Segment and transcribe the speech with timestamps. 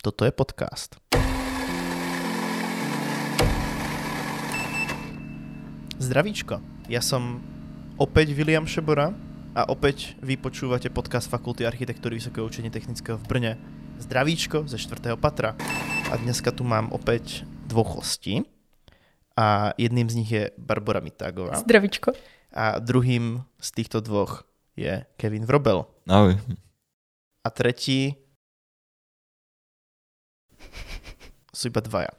[0.00, 0.96] Toto je podcast.
[6.00, 6.56] Zdravíčko,
[6.88, 7.44] ja som
[8.00, 9.12] opäť William Šebora
[9.52, 13.52] a opäť vy počúvate podcast Fakulty architektúry Vysokého učení technického v Brne.
[14.00, 15.20] Zdravíčko ze 4.
[15.20, 15.52] patra.
[16.08, 18.48] A dneska tu mám opäť dvoch hostí
[19.36, 21.60] a jedným z nich je Barbara Mitágová.
[21.60, 22.16] Zdravíčko.
[22.56, 24.48] A druhým z týchto dvoch
[24.80, 25.84] je Kevin Vrobel.
[26.08, 26.40] Ahoj.
[27.44, 28.16] A tretí
[31.50, 32.12] sú iba dvaja.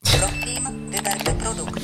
[0.00, 1.82] Prosím, vyberte produkt.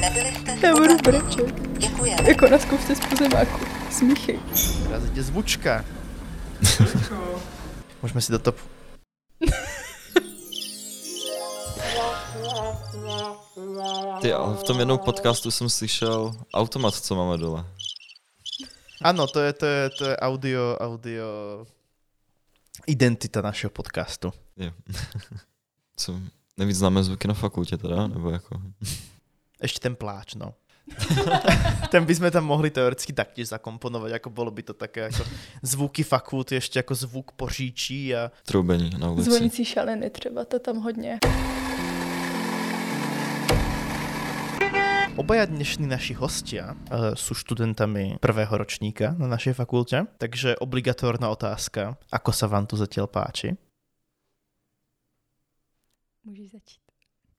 [0.00, 1.60] Nebyli jste Já budu brečet.
[1.78, 2.28] Děkujeme.
[2.28, 3.66] Jako na zkoušce z pozemáku.
[3.90, 4.40] Smíchej.
[4.88, 5.84] Teraz ide zvučka.
[8.04, 8.56] Môžeme si do toho...
[14.20, 17.64] Ty, ale v tom jednou podcastu jsem slyšel automat, co máme dole.
[19.04, 21.26] Áno, to je, to je, to je audio, audio
[22.86, 24.32] identita našeho podcastu.
[24.56, 24.72] Je.
[25.96, 26.20] Co,
[26.56, 28.62] nevíc známe zvuky na fakultě teda, nebo jako...
[29.60, 30.54] Ešte ten pláč, no.
[31.90, 35.26] ten by sme tam mohli teoreticky taktiež zakomponovať, ako bolo by to také ako
[35.62, 39.26] zvuky fakulty, ešte ako zvuk poříčí a Troubení na ulici.
[39.26, 41.18] Zvonící šaleny třeba, to tam hodně.
[45.16, 51.96] Obaja dnešní naši hostia uh, sú študentami prvého ročníka na našej fakulte, takže obligatórna otázka,
[52.12, 53.56] ako sa vám tu zatiaľ páči?
[56.24, 56.80] Můžeš začít.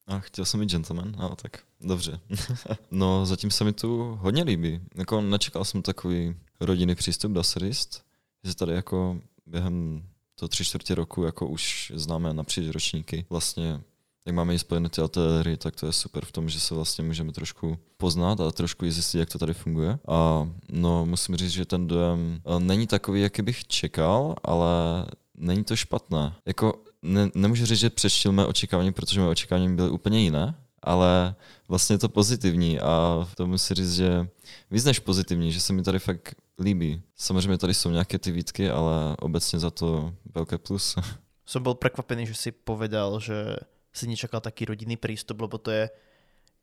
[0.07, 2.19] A chtěl jsem být gentleman, no tak dobře.
[2.91, 4.81] no zatím se mi tu hodně líbí.
[4.95, 8.01] Jako nečekal jsem takový rodinný přístup, dá se říct.
[8.43, 10.03] Že tady jako během
[10.35, 13.25] toho tři čtvrtě roku jako už známe napříč ročníky.
[13.29, 13.81] Vlastně
[14.27, 17.03] jak máme i spojené ty ateliéry, tak to je super v tom, že se vlastně
[17.03, 19.99] můžeme trošku poznat a trošku i zjistit, jak to tady funguje.
[20.07, 25.05] A no, musím říct, že ten dojem eh, není takový, jaký bych čekal, ale
[25.37, 26.33] není to špatné.
[26.45, 31.35] Jako ne, nemůžu říct, že přečtil mé očekávání, protože mé očekávání byly úplně jiné, ale
[31.67, 34.27] vlastně je to pozitivní a to musím říct, že
[34.71, 37.01] víc než pozitivní, že se mi tady fakt líbí.
[37.15, 40.95] Samozřejmě tady jsou nějaké ty výtky, ale obecně za to velké plus.
[41.47, 43.55] Som bol prekvapený, že si povedal, že
[43.93, 45.89] si nečakal taký rodinný prístup, lebo to je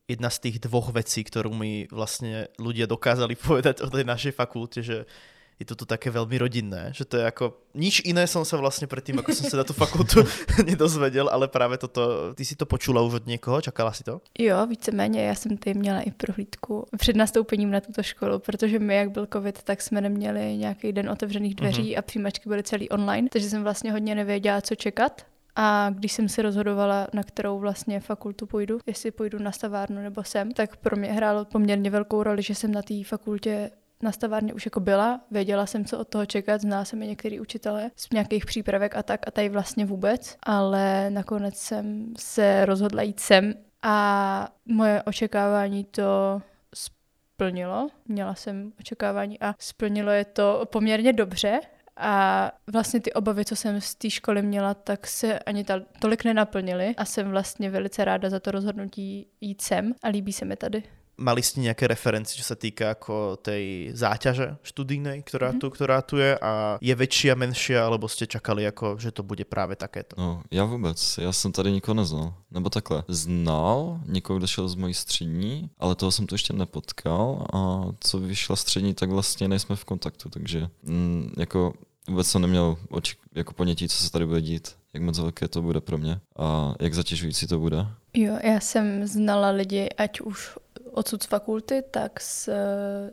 [0.09, 4.83] jedna z tých dvoch vecí, ktorú mi vlastne ľudia dokázali povedať o tej našej fakulte,
[4.85, 5.09] že
[5.55, 8.91] je to tu také veľmi rodinné, že to je ako, nič iné som sa vlastne
[8.91, 10.27] predtým, ako som sa na tú fakultu
[10.67, 14.19] nedozvedel, ale práve toto, ty si to počula už od niekoho, čakala si to?
[14.39, 18.95] Jo, víceméně, já jsem tady měla i prohlídku před nastoupením na tuto školu, protože my,
[18.95, 21.99] jak byl covid, tak jsme neměli nějaký den otevřených dveří Mhm.
[21.99, 25.27] a přijímačky byly celý online, takže jsem vlastně hodně nevěděla, co čekat.
[25.57, 30.25] A když jsem se rozhodovala, na kterou vlastně fakultu půjdu, jestli půjdu na stavárnu nebo
[30.25, 33.71] sem, tak pro mě hrálo poměrně velkou roli, že jsem na té fakultě
[34.03, 37.41] na stavárně už jako byla, věděla jsem, co od toho čekat, znala jsem i některý
[37.41, 43.03] učitele z nějakých přípravek a tak a tady vlastně vůbec, ale nakonec jsem se rozhodla
[43.03, 46.43] jít sem a moje očekávání to
[46.75, 47.89] splnilo.
[48.09, 51.61] Měla jsem očekávání a splnilo je to poměrně dobře.
[51.97, 56.25] A vlastně ty obavy, co jsem z té školy měla, tak se ani ta, tolik
[56.25, 60.57] nenaplnily a jsem vlastně velice ráda za to rozhodnutí jít sem a líbí se mi
[60.57, 60.83] tady.
[61.17, 65.59] Mali ste nejaké referencie, čo sa týka ako tej záťaže študijnej, ktorá, Mhm.
[65.63, 69.45] tu, ktorá tu je a je väčšia, menšia, alebo ste čakali, ako, že to bude
[69.47, 70.19] práve takéto?
[70.19, 71.19] No, já vůbec.
[71.23, 72.35] Já jsem tady nikoho neznal.
[72.51, 73.05] Nebo takhle.
[73.09, 78.19] Znal někoho, kdo šel z mojí střední, ale toho jsem tu ještě nepotkal a co
[78.19, 81.73] vyšla střední, tak vlastně nejsme v kontaktu, takže mm, jako
[82.09, 85.63] vůbec jsem neměl oči, jako ponětí, co se tady bude dít, jak moc velké to
[85.63, 87.87] bude pro mě a jak zatěžující to bude.
[88.15, 90.51] Jo, já jsem znala lidi, ať už
[90.95, 92.49] odsud z fakulty, tak z,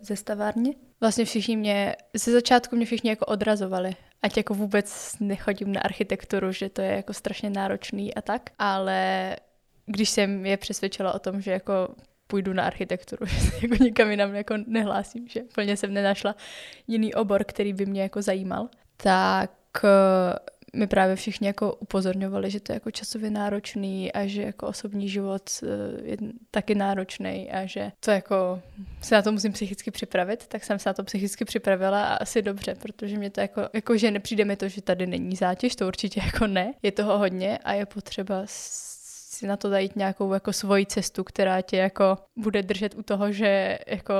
[0.01, 0.75] ze stavárny.
[1.01, 6.51] Vlastně všichni mě, ze začátku mě všichni jako odrazovali, ať jako vůbec nechodím na architekturu,
[6.51, 9.35] že to je jako strašně náročný a tak, ale
[9.85, 11.95] když jsem je přesvědčila o tom, že jako
[12.27, 16.35] půjdu na architekturu, že se jako nikam jinam jako nehlásím, že plně jsem nenašla
[16.87, 19.51] jiný obor, který by mě jako zajímal, tak
[20.73, 25.09] mi právě všichni jako upozorňovali, že to je jako časově náročný a že jako osobní
[25.09, 25.67] život eh,
[26.03, 26.17] je
[26.51, 28.61] taky náročný a že to jako
[29.01, 32.41] se na to musím psychicky připravit, tak jsem se na to psychicky připravila a asi
[32.41, 35.87] dobře, protože mě to jako, jako že nepřijde mi to, že tady není zátěž, to
[35.87, 40.53] určitě jako ne, je toho hodně a je potřeba si na to dajít nějakou jako
[40.53, 44.13] svoji cestu, která tě jako bude držet u toho, že jako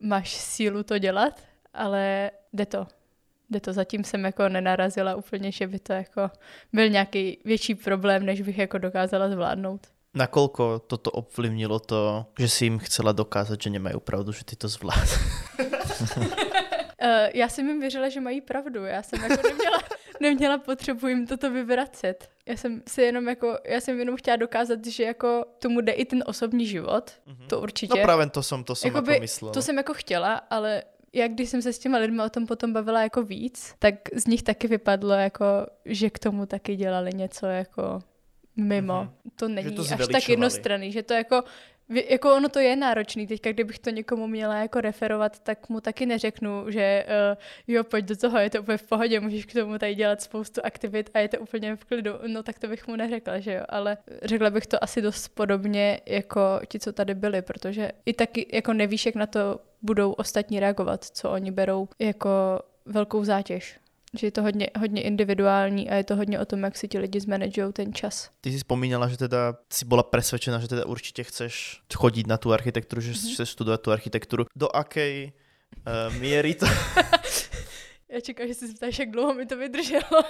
[0.00, 1.40] máš sílu to dělat,
[1.74, 2.86] ale jde to
[3.48, 6.30] kde to zatím jsem jako nenarazila úplně, že by to jako
[6.72, 9.80] byl nějaký větší problém, než bych jako dokázala zvládnout.
[10.14, 14.70] Nakoľko toto ovlivnilo to, že si im chcela dokázať, že nemajú pravdu, že ty to
[14.70, 15.08] zvlád?
[15.58, 18.84] Uh, já jsem jim věřila, že mají pravdu.
[18.84, 19.78] Já jsem jako neměla,
[20.20, 22.30] neměla potřebu jim toto vyvracet.
[22.46, 26.04] Já jsem si jenom jako, já jsem jenom chtěla dokázat, že jako tomu jde i
[26.04, 27.12] ten osobní život,
[27.46, 27.98] to určitě.
[27.98, 29.52] No právě to jsem, to jsem Jakoby, jako myslel.
[29.52, 30.82] To jsem jako chtěla, ale
[31.14, 34.26] jak když jsem se s těma lidmi o tom potom bavila jako víc, tak z
[34.26, 35.44] nich taky vypadlo jako,
[35.84, 38.02] že k tomu taky dělali něco jako
[38.56, 39.02] mimo.
[39.02, 39.10] Mhm.
[39.36, 41.42] To není to až tak jednostranný, že to jako
[41.88, 46.06] jako ono to je náročný, teďka kdybych to někomu měla jako referovat, tak mu taky
[46.06, 49.78] neřeknu, že uh, jo, pojď do toho, je to úplně v pohodě, můžeš k tomu
[49.78, 52.12] tady dělat spoustu aktivit a je to úplně v klidu.
[52.26, 56.00] No tak to bych mu neřekla, že jo, ale řekla bych to asi dost podobně
[56.06, 60.60] jako ti, co tady byli, protože i taky jako nevíš, jak na to budou ostatní
[60.60, 62.30] reagovat, co oni berou jako
[62.86, 63.78] velkou zátěž.
[64.18, 66.98] Že je to hodně, hodně individuální a je to hodně o tom, jak si ti
[66.98, 68.30] lidi zmanagujou ten čas.
[68.40, 72.54] Ty si spomínala, že teda si bola presvedčená, že teda určite chceš chodiť na tú
[72.54, 73.34] architektúru, že Mhm.
[73.34, 74.42] chceš studovať tú architektúru.
[74.54, 75.34] Do akej
[75.82, 76.66] uh, miery to...
[78.14, 80.22] Já čekám, že si zeptáš, jak dlouho mi to vydrželo.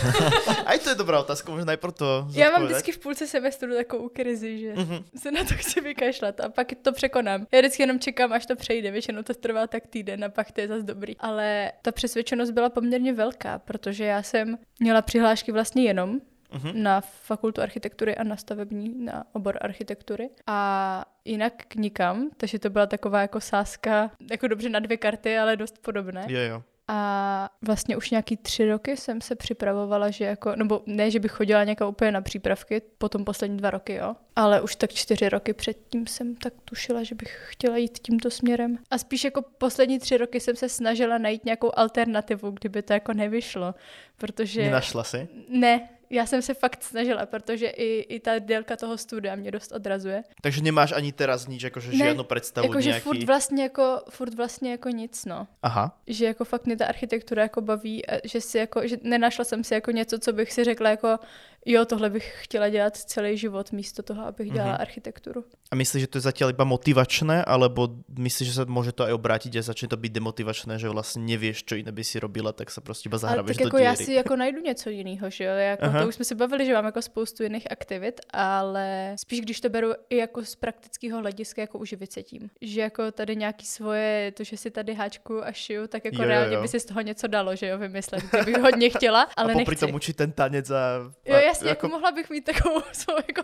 [0.66, 4.08] Aj to je dobrá otázka, možno najprv to Já mám vždycky v půlce semestru takovou
[4.08, 5.04] krizi, že Mhm.
[5.16, 7.46] se na to chci vykašlat a pak to překonám.
[7.52, 10.60] Já vždycky jenom čekám, až to přejde, většinou to trvá tak týden a pak to
[10.60, 11.16] je zase dobrý.
[11.20, 16.20] Ale ta přesvědčenost byla poměrně velká, protože já jsem měla přihlášky vlastně jenom
[16.52, 16.82] Mhm.
[16.82, 20.30] na fakultu architektury a na stavební, na obor architektury.
[20.46, 25.38] A jinak k nikam, takže to byla taková jako sázka, jako dobře na dvě karty,
[25.38, 26.24] ale dost podobné.
[26.28, 26.62] Jo, jo.
[26.88, 31.32] A vlastně už nějaký tři roky jsem se připravovala, že jako, nebo ne, že bych
[31.32, 34.16] chodila někam úplně na přípravky, potom poslední dva roky, jo.
[34.36, 38.78] Ale už tak čtyři roky předtím jsem tak tušila, že bych chtěla jít tímto směrem.
[38.90, 43.12] A spíš jako poslední tři roky jsem se snažila najít nějakou alternativu, kdyby to jako
[43.12, 43.74] nevyšlo,
[44.16, 44.62] protože...
[44.62, 45.28] Nenašla si?
[45.48, 49.72] Ne, já jsem se fakt snažila, protože i, i ta délka toho studia mě dost
[49.72, 50.24] odrazuje.
[50.42, 53.02] Takže nemáš ani teraz nič, akože Ne, žiadnu predstavu Jakože nejaký...
[53.02, 55.46] furt vlastně jako, furt vlastně jako nic, no.
[55.62, 55.98] Aha.
[56.06, 59.64] že jako fakt mě ta architektura jako baví, a že si jako, že nenašla jsem
[59.64, 61.18] si jako něco, co bych si řekla jako,
[61.66, 64.80] jo, tohle bych chtěla dělat celý život místo toho, abych dělala Mhm.
[64.80, 65.44] architekturu.
[65.70, 69.12] A myslíš, že to je zatiaľ iba motivačné, alebo myslíš, že sa môže to aj
[69.18, 72.70] obrátiť a začne to byť demotivačné, že vlastne nevieš, čo iné by si robila, tak
[72.70, 74.04] sa prostě iba Ale zahrabeš tak do jako já diery.
[74.04, 76.02] si jako najdu něco jiného, že jo, jako Aha.
[76.02, 79.68] to už jsme si bavili, že mám jako spoustu jiných aktivit, ale spíš když to
[79.68, 82.50] beru i jako z praktického hlediska, jako uživit se tím.
[82.60, 86.28] Že jako tady nějaký svoje, to, že si tady háčku a šiju, tak jako Jo,
[86.28, 86.62] reálně jo.
[86.62, 89.70] by si z toho něco dalo, že jo, vymyslet, kdybych hodně chtěla, ale a popri
[89.74, 89.86] nechci.
[89.86, 91.10] tom učit ten tanec a...
[91.26, 93.42] Jo, a jasně, jako mohla bych mít takovou svou jako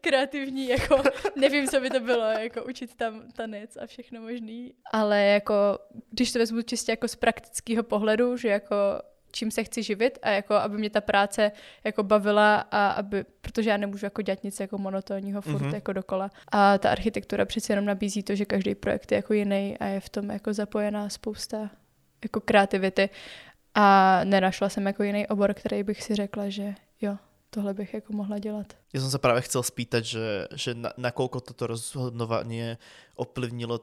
[0.00, 1.02] kreativní, jako
[1.36, 4.74] nevím, co by to bylo, jako učit tam tanec a všechno možný.
[4.92, 5.54] Ale jako,
[6.10, 8.74] když to vezmu čistě jako z praktického pohledu, že jako
[9.32, 11.52] čím se chci živit a jako aby mě ta práce
[11.84, 15.70] jako bavila a aby, protože já nemůžu jako dělat nic jako monotónního furt Mhm.
[15.70, 15.74] mm-hmm.
[15.74, 16.30] jako dokola.
[16.48, 20.00] A ta architektura přece jenom nabízí to, že každý projekt je jako jiný a je
[20.00, 21.70] v tom jako zapojená spousta
[22.24, 23.08] jako kreativity.
[23.74, 27.16] A nenašla jsem jako jiný obor, který bych si řekla, že jo,
[27.54, 28.74] tohle bych jako mohla dělat.
[28.90, 32.82] Ja som sa práve chcel spýtať, že, že na, nakoľko toto rozhodnovanie
[33.14, 33.78] ovplyvnilo,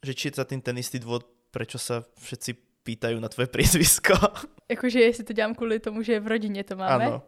[0.00, 2.56] že či je za tým ten istý dôvod, prečo sa všetci
[2.88, 4.16] pýtajú na tvoje priezvisko.
[4.72, 7.22] Jakože jestli to dělám kvůli tomu, že v rodině to máme, Áno.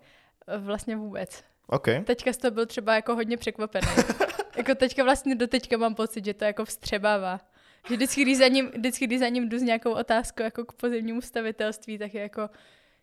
[0.59, 1.45] vlastně vůbec.
[1.67, 1.89] OK.
[2.05, 3.89] Teďka z toho byl třeba jako hodně překvapený.
[4.57, 7.41] jako teďka vlastně do teďka mám pocit, že to jako vstřebává.
[7.89, 10.73] Že vždycky, když za ním, vždycky, když za ním jdu s nějakou otázkou jako k
[10.73, 12.49] pozemnímu stavitelství, tak je jako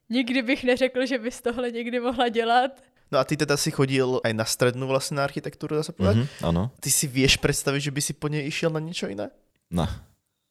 [0.09, 2.71] nikdy bych neřekl, že bys tohle někdy mohla dělat.
[3.11, 6.27] No a ty teda si chodil aj na strednú vlastne na architektúru, dá sa povedať?
[6.27, 6.75] Mhm, ano.
[6.83, 9.31] Ty si vieš predstaviť, že by si po nej išiel na niečo iné?
[9.71, 9.87] Ne,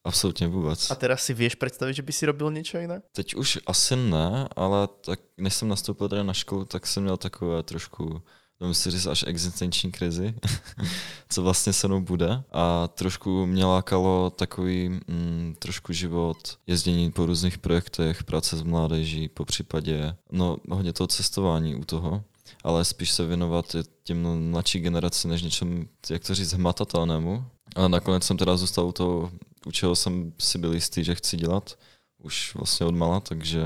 [0.04, 0.90] absolutně vůbec.
[0.90, 3.04] A teraz si vieš predstaviť, že by si robil niečo iné?
[3.12, 7.16] Teď už asi ne, ale tak než jsem nastoupil tady na školu, tak jsem měl
[7.16, 8.22] takové trošku,
[8.60, 10.34] dám si říct, až existenční krizi,
[11.28, 12.42] co vlastně se mnou bude.
[12.52, 19.28] A trošku mě lákalo takový mm, trošku život, jezdění po různých projektech, práce s mládeží,
[19.28, 22.24] po případě, no hodně toho cestování u toho
[22.64, 27.44] ale spíš se věnovat těm mladší generaci, než něčem, jak to říct, hmatatelnému.
[27.76, 29.30] Ale nakonec jsem teda zůstal u toho,
[29.66, 31.78] u čeho jsem si byl jistý, že chci dělat,
[32.22, 33.64] už vlastně od mala, takže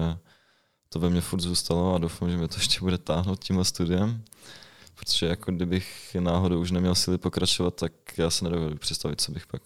[0.89, 4.25] to ve mně furt zůstalo a doufám, že mě to ještě bude táhnout tímhle studiem.
[5.01, 9.47] Protože jako kdybych náhodou už neměl síly pokračovat, tak já se nedovedu představit, co bych
[9.47, 9.63] pak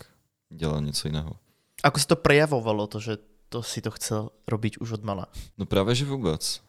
[0.53, 1.37] dělal něco jiného.
[1.83, 3.19] Ako sa to prejavovalo, to, že
[3.51, 5.27] to si to chcel robiť už od mala?
[5.59, 6.61] No právě, že vůbec.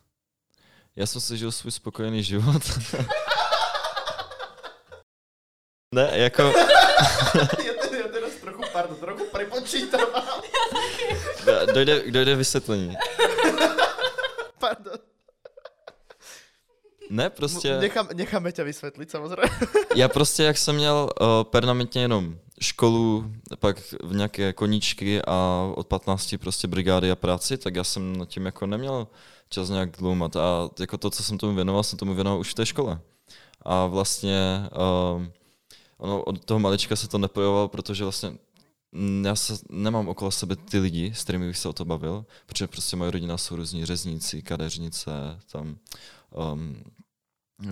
[0.95, 2.63] Já jsem si žil svůj spokojený život.
[5.95, 6.41] ne, jako...
[7.61, 10.09] ja, teda, ja teraz trochu, pardon, trochu prepočítam.
[11.73, 12.97] dojde, dojde vysvětlení.
[14.59, 14.99] pardon.
[17.09, 17.77] Ne, prostě...
[17.77, 19.51] Nechám, necháme ťa vysvetliť, samozrejme.
[19.95, 25.87] Já prostě, jak jsem měl uh, permanentně jenom školu, pak v nějaké koníčky a od
[25.87, 29.07] 15 prostě brigády a práci, tak já jsem nad tím jako neměl
[29.49, 30.35] čas nějak dloumat.
[30.35, 32.99] A jako to, co jsem tomu věnoval, jsem tomu věnoval už v té škole.
[33.61, 34.69] A vlastně
[35.15, 35.31] um,
[35.97, 38.33] ono od toho malička se to neprojevovalo, protože vlastně
[39.23, 42.67] já se, nemám okolo sebe ty lidi, s kterými bych se o to bavil, protože
[42.67, 45.11] prostě moje rodina jsou různí řezníci, kadeřnice,
[45.51, 45.77] tam
[46.37, 46.83] um,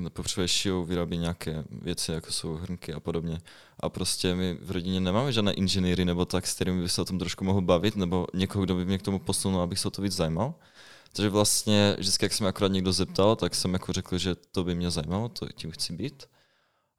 [0.09, 3.41] potřebuje šijou, vyrábí nějaké věci, jako jsou hrnky a podobně.
[3.79, 7.05] A prostě my v rodině nemáme žádné inženýry nebo tak, s kterými by se o
[7.05, 9.91] tom trošku mohl bavit, nebo někoho, kdo by mě k tomu posunul, abych se o
[9.91, 10.53] to víc zajímal.
[11.13, 14.63] Takže vlastně vždycky, jak se mě akorát někdo zeptal, tak jsem jako řekl, že to
[14.63, 16.29] by mě zajímalo, to tím chci být.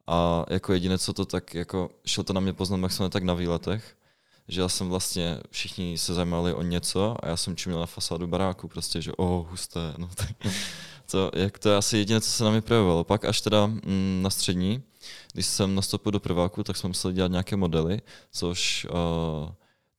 [0.06, 3.34] A jako jediné, co to tak, jako šlo to na mě poznat maximálně tak na
[3.34, 3.96] výletech,
[4.48, 8.26] že já jsem vlastně, všichni se zajímali o něco a já jsem čuměl na fasádu
[8.26, 10.30] baráku, prostě, že o, oh, husté, no tak,
[11.10, 13.04] to, jak to je asi jediné, co se na mě projevovalo.
[13.04, 14.82] Pak až teda mm, na střední,
[15.32, 19.50] když jsem nastoupil do prváku, tak jsme museli dělat nějaké modely, což uh,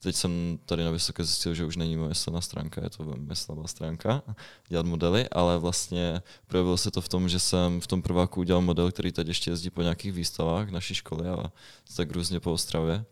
[0.06, 3.36] teď jsem tady na vysoké zjistil, že už není moje silná stránka, je to velmi
[3.36, 4.24] slabá stránka,
[4.70, 8.62] dělat modely, ale vlastně projevilo se to v tom, že jsem v tom prváku udělal
[8.62, 11.52] model, který teď ještě jezdí po nějakých výstavách naší školy a
[11.96, 13.06] tak různě po Ostravě.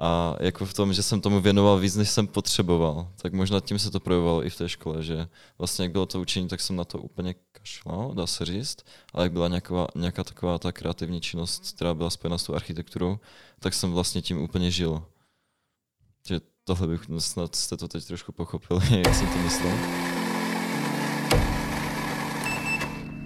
[0.00, 3.78] A jako v tom, že jsem tomu věnoval víc, než jsem potřeboval, tak možná tím
[3.78, 5.28] se to projevovalo i v té škole, že
[5.58, 8.76] vlastně jak bylo to učení, tak jsem na to úplně kašlal, dá se říct,
[9.12, 13.18] ale jak byla nějaká, nějaká taková ta kreativní činnost, která byla spojena s tou architekturou,
[13.58, 15.04] tak jsem vlastně tím úplně žil.
[16.28, 19.76] Že tohle bych, snad jste to teď trošku pochopili, jak jsem to myslel.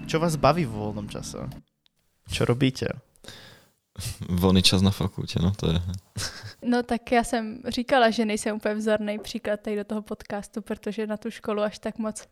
[0.07, 1.49] Čo vás baví v volnom čase?
[2.31, 2.87] Čo robíte?
[4.29, 5.81] Volný čas na fakultě, no to je.
[6.61, 11.07] No tak já jsem říkala, že nejsem úplně vzorný příklad tady do toho podcastu, protože
[11.07, 12.27] na tu školu až tak moc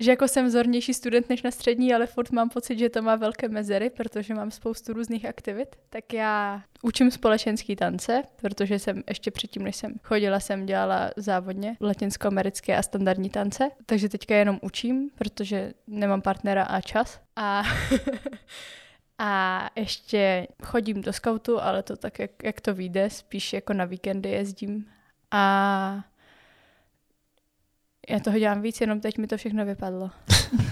[0.00, 3.16] že jako jsem vzornější student než na střední, ale furt mám pocit, že to má
[3.16, 5.76] velké mezery, protože mám spoustu různých aktivit.
[5.90, 11.76] Tak já učím společenský tance, protože jsem ještě předtím, než jsem chodila, jsem dělala závodně
[11.80, 13.70] latinskoamerické a standardní tance.
[13.86, 17.20] Takže teďka jenom učím, protože nemám partnera a čas.
[17.36, 17.62] A
[19.18, 23.84] A ještě chodím do skautu, ale to tak, jak, jak to vyjde, spíš jako na
[23.84, 24.86] víkendy jezdím.
[25.30, 26.04] A
[28.08, 30.10] já toho dělám víc, jenom teď mi to všechno vypadlo.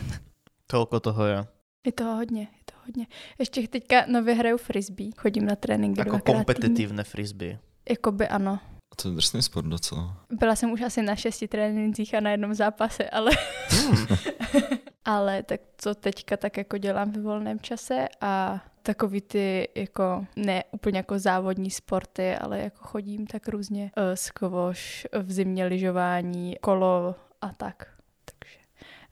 [0.67, 1.47] Tolko toho je.
[1.87, 3.07] Je toho hodně, je toho hodně.
[3.39, 7.59] Ještě teďka nově hraju frisbee, chodím na tréninky Jako kompetitivné frisbee.
[7.91, 8.59] Jakoby ano.
[8.93, 10.25] A to je drsný sport docela.
[10.31, 13.31] Byla jsem už asi na šesti trénincích a na jednom zápase, ale...
[15.05, 20.65] ale tak to teďka tak jako dělám ve volném čase a takový ty jako ne
[20.71, 27.15] úplně jako závodní sporty, ale jako chodím tak různě uh, squash, v zimě lyžování, kolo
[27.41, 27.95] a tak.
[28.25, 28.59] Takže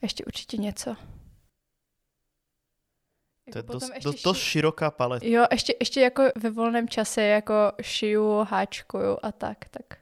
[0.03, 0.95] ještě určitě něco.
[3.53, 5.27] To je Jako potom dost, ještě dost, dost ši- široká paleta.
[5.27, 9.99] Jo, ještě, ještě jako ve volném čase jako šiju, háčkuju a tak, tak.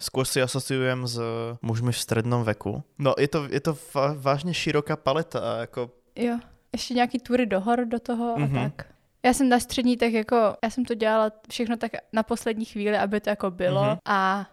[0.00, 1.18] Skôr si asociujem s
[1.62, 2.82] mužmi v strednom veku.
[2.98, 3.78] No, je to, je to
[4.14, 5.60] vážně široká paleta.
[5.60, 6.38] Jako, Jo,
[6.72, 8.54] ještě nějaký tury do hor do toho a Mhm.
[8.70, 8.86] tak.
[9.24, 12.98] Já jsem na střední, tak jako, já jsem to dělala všechno tak na poslední chvíli,
[12.98, 13.96] aby to jako bylo Mhm.
[14.04, 14.46] a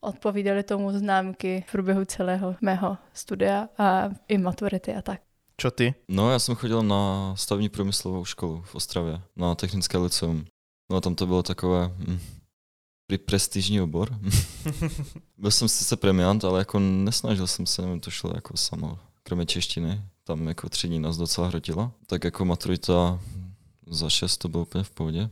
[0.00, 5.20] odpovídaly tomu známky v průběhu celého mého studia a i maturity a tak.
[5.60, 5.94] čo ty?
[6.08, 10.44] No, já jsem chodil na stavní průmyslovou školu v Ostravě, na technické liceum.
[10.90, 12.18] No a tam to bylo takové hm,
[13.08, 14.18] pri prestižní obor.
[15.38, 18.98] Byl jsem sice premiant, ale jako nesnažil jsem se, nevím, to šlo jako samo.
[19.22, 21.92] Kromě češtiny, tam jako tři dní nás docela hrotilo.
[22.06, 23.20] Tak jako maturita
[23.86, 25.30] za šest to bylo úplně v pohodě.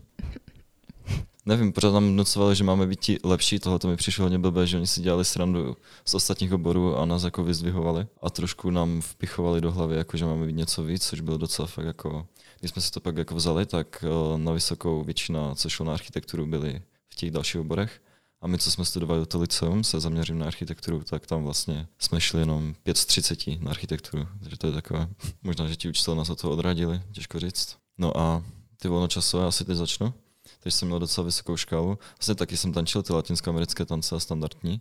[1.47, 4.67] Nevím, pořád nám vnucovali, že máme být ti lepší, tohle to mi přišlo hodně blbé,
[4.67, 9.01] že oni si dělali srandu z ostatních oborů a nás jako vyzdvihovali a trošku nám
[9.01, 12.27] vpichovali do hlavy, jako že máme být něco víc, což bylo docela fakt jako,
[12.61, 15.93] když jsme si to pak jako vzali, tak eh, na vysokou většina, co šlo na
[15.93, 16.83] architekturu, byli
[17.17, 18.03] těch dalších oborech.
[18.41, 22.21] A my, co jsme studovali do liceum, se zaměřím na architekturu, tak tam vlastně jsme
[22.21, 24.29] šli jenom 5 z 30 na architekturu.
[24.41, 25.09] Takže to je takové,
[25.43, 27.77] možná, že ti učitelé nás od toho odradili, těžko říct.
[27.99, 28.45] No a
[28.77, 30.15] ty volnočasové asi teď začnu.
[30.61, 31.99] Takže jsem měl docela vysokou škálu.
[32.19, 34.81] Vlastně taky jsem tančil ty latinskoamerické tance a standardní,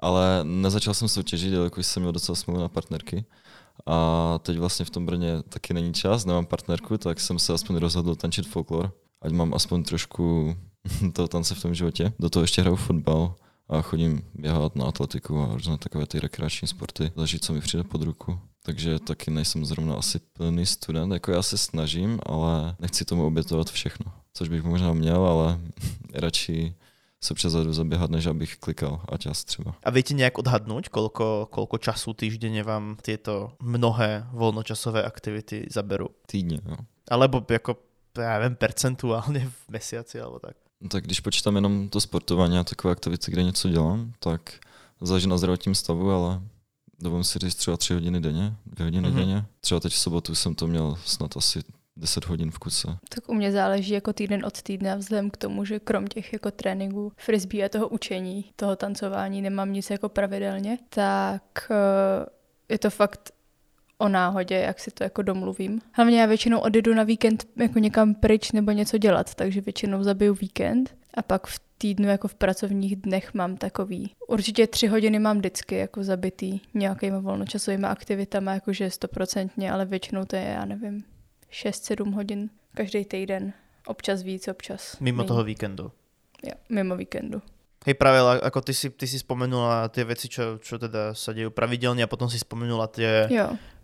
[0.00, 3.24] ale nezačal jsem soutěžit, jelikož jsem měl docela smlouvu na partnerky.
[3.86, 7.76] A teď vlastně v tom Brně taky není čas, nemám partnerku, tak jsem se aspoň
[7.76, 8.92] rozhodl tančit folklor,
[9.22, 10.56] ať mám aspoň trošku
[11.12, 12.12] toho tance v tom životě.
[12.18, 13.34] Do toho ještě hraju fotbal
[13.68, 17.84] a chodím běhat na atletiku a různé takové ty rekreační sporty, zažít, co mi přijde
[17.84, 18.38] pod ruku.
[18.62, 23.70] Takže taky nejsem zrovna asi plný student, jako já se snažím, ale nechci tomu obětovat
[23.70, 25.58] všechno, což bych možná měl, ale
[26.14, 26.74] radši
[27.20, 29.74] se přezadu zaběhat, než abych klikal a čas třeba.
[29.82, 36.14] A viete nejak odhadnúť, koľko, koľko času týždenne vám tieto mnohé voľnočasové aktivity zaberú?
[36.26, 36.76] Týdně, jo.
[37.10, 37.76] Alebo jako,
[38.18, 40.56] já nevím, percentuálně v mesiaci, alebo tak.
[40.80, 44.52] No tak když počítám jenom to sportování a takové aktivity, kde něco dělám, tak
[45.00, 46.40] záleží na zdravotním stavu, ale
[46.98, 49.16] dovolím si říct třeba tři hodiny denně, dvě hodiny Mhm.
[49.16, 49.20] mm-hmm.
[49.20, 49.44] denně.
[49.60, 51.60] Třeba teď v sobotu jsem to měl snad asi
[51.96, 52.88] 10 hodin v kuse.
[53.08, 56.50] Tak u mě záleží jako týden od týdne, vzhledem k tomu, že krom těch jako
[56.50, 62.26] tréninků, frisbee a toho učení, toho tancování nemám nic jako pravidelně, tak eh,
[62.68, 63.30] je to fakt
[63.98, 65.80] o náhodě, jak si to jako domluvím.
[65.92, 70.34] Hlavně já většinou odjedu na víkend jako někam pryč nebo něco dělat, takže většinou zabiju
[70.34, 74.12] víkend a pak v týdnu jako v pracovních dnech mám takový.
[74.28, 80.36] Určitě tři hodiny mám vždycky jako zabitý nějakýma volnočasovými aktivitama, jakože stoprocentně, ale většinou to
[80.36, 81.04] je, já nevím,
[81.52, 83.52] 6-7 hodin každý týden.
[83.86, 85.28] Občas víc, občas Mimo méně.
[85.28, 85.92] toho víkendu.
[86.42, 87.42] Jo, mimo víkendu.
[87.86, 91.54] Hej, práve, ale ako ty si, ty si spomenula veci, čo, čo teda sa dejú
[91.54, 93.30] pravidelne a potom si spomenula tie,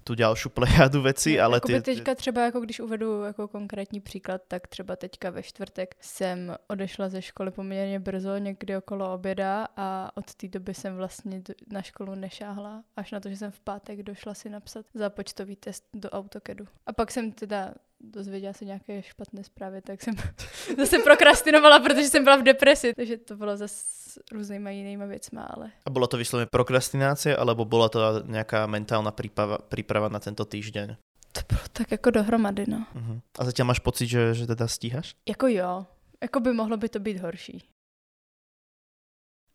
[0.03, 0.05] Jo.
[0.05, 4.43] tú ďalšiu plejadu veci, ale Jakoby tie, teďka třeba, jako když uvedu jako konkrétní příklad,
[4.49, 10.11] tak třeba teďka ve čtvrtek jsem odešla ze školy poměrně brzo, někdy okolo oběda a
[10.15, 11.43] od té doby jsem vlastně
[11.73, 15.85] na školu nešáhla, až na to, že jsem v pátek došla si napsat započtový test
[15.95, 16.65] do AutoCADu.
[16.87, 20.15] A pak jsem teda dozvěděla se nějaké špatné zprávy, tak jsem
[20.79, 25.71] zase prokrastinovala, protože jsem byla v depresi, takže to bylo zase různýma jinýma věcma, ale
[25.87, 30.97] A bola to vyslovene prokrastinácia, alebo bola to nejaká mentálna príprava, príprava na tento týždeň?
[31.33, 32.87] to bylo tak jako dohromady, no.
[32.95, 33.21] Uh-huh.
[33.39, 35.17] A zatiaľ máš pocit, že, že teda stíhaš?
[35.29, 35.87] Jako jo,
[36.23, 37.65] jako by mohlo by to být horší.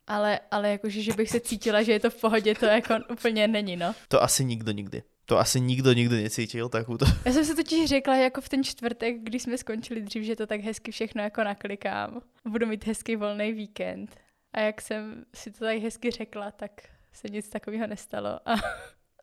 [0.06, 3.48] Ale, ale jakože, že bych se cítila, že je to v pohodě, to jako úplně
[3.48, 3.94] není, no.
[4.08, 5.02] To asi nikdo nikdy.
[5.28, 7.06] To asi nikdo nikdy necítil takúto.
[7.24, 10.46] Já jsem si totiž řekla jako v ten čtvrtek, když jsme skončili dřív, že to
[10.46, 12.20] tak hezky všechno jako naklikám.
[12.44, 14.16] Budu mít hezký volný víkend.
[14.52, 16.70] A jak jsem si to tak hezky řekla, tak
[17.12, 18.28] se nic takového nestalo.
[18.28, 18.52] A,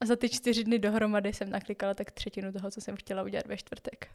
[0.01, 3.45] a za ty čtyři dny dohromady jsem naklikala tak třetinu toho, co jsem chtěla udělat
[3.45, 4.07] ve čtvrtek.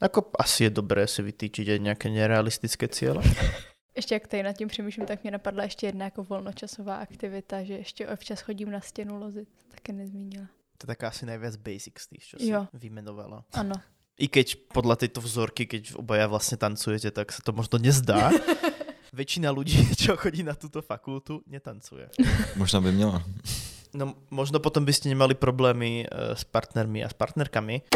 [0.00, 3.22] Ako asi je dobré si vytýčiť aj nejaké nerealistické ciele.
[3.96, 7.74] Ještě jak tady nad tím přemýšlím, tak mě napadla ještě jedna jako volnočasová aktivita, že
[7.74, 9.48] ještě občas chodím na stěnu lozit.
[9.48, 10.46] To také nezmínila.
[10.84, 12.68] To je taká asi najviac basic z tých, čo si Jo.
[12.76, 13.48] vymenovala.
[13.56, 13.72] Ano.
[14.20, 18.28] I keď podľa tejto vzorky, keď obaja vlastne tancujete, tak sa to možno nezdá.
[19.16, 22.12] Väčšina ľudí, čo chodí na túto fakultu, netancuje.
[22.60, 23.24] Možná by měla.
[23.94, 27.88] No možno potom by ste nemali problémy eh, s partnermi a s partnerkami.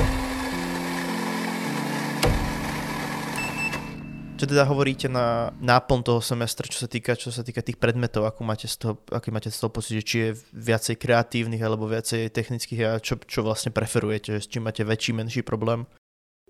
[4.38, 8.22] Čo teda hovoríte na náplň toho semestra, čo sa týka, čo sa týka tých predmetov,
[8.22, 11.90] ako máte z toho, aký máte z toho pocit, že či je viacej kreatívnych alebo
[11.90, 12.80] viacej technických?
[12.86, 15.86] A čo, čo vlastne preferujete, s čím máte väčší, menší problém?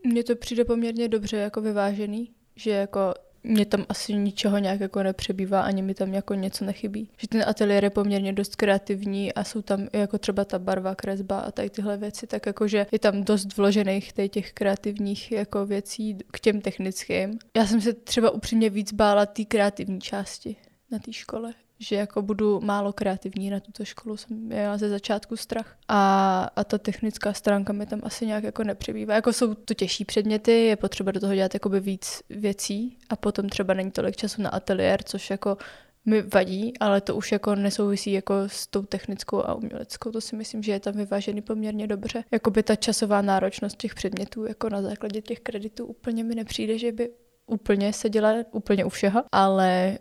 [0.05, 5.03] Mně to přijde poměrně dobře jako vyvážený, že jako mě tam asi ničeho nějak jako
[5.03, 7.11] nepřebývá, ani mi tam jako něco nechybí.
[7.19, 11.41] Že ten ateliér je poměrně dost kreativní a jsou tam jako třeba ta barva, kresba
[11.41, 16.19] a tady tyhle věci, tak jakože je tam dost vložených tady těch kreativních jako věcí
[16.31, 17.39] k těm technickým.
[17.57, 20.57] Já jsem se třeba upřímně víc bála té kreativní části
[20.91, 25.37] na té škole, že jako budu málo kreativní na tuto školu, jsem měla ze začátku
[25.37, 25.77] strach.
[25.89, 29.15] A, a ta technická stránka mi tam asi nějak jako nepřibývá.
[29.15, 33.49] Jako jsou to těžší předměty, je potřeba do toho dělat jakoby víc věcí a potom
[33.49, 35.57] třeba není tolik času na ateliér, což jako
[36.05, 40.11] mi vadí, ale to už jako nesouvisí jako s tou technickou a uměleckou.
[40.11, 42.25] To si myslím, že je tam vyvážený poměrně dobře.
[42.31, 46.93] Jakoby ta časová náročnost těch předmětů jako na základě těch kreditů úplně mi nepřijde, že
[46.93, 47.11] by
[47.47, 49.99] úplně seděla úplně u všeho, ale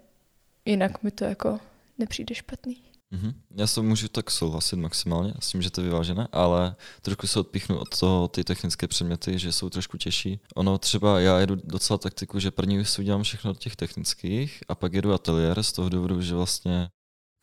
[0.70, 1.60] jinak mi to jako
[1.98, 2.78] nepřijde špatný.
[3.12, 3.34] Mhm.
[3.56, 7.40] Já se můžu tak souhlasit maximálně s tím, že to je vyvážené, ale trošku se
[7.40, 10.40] odpíchnu od toho ty technické předměty, že jsou trošku těžší.
[10.56, 14.76] Ono třeba já jedu docela taktiku, že první si udělám všechno od těch technických a
[14.76, 16.90] pak jedu ateliér z toho důvodu, že vlastně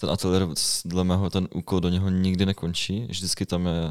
[0.00, 0.48] ten ateliér,
[0.84, 3.06] dle mého, ten úkol do něho nikdy nekončí.
[3.08, 3.90] Vždycky tam je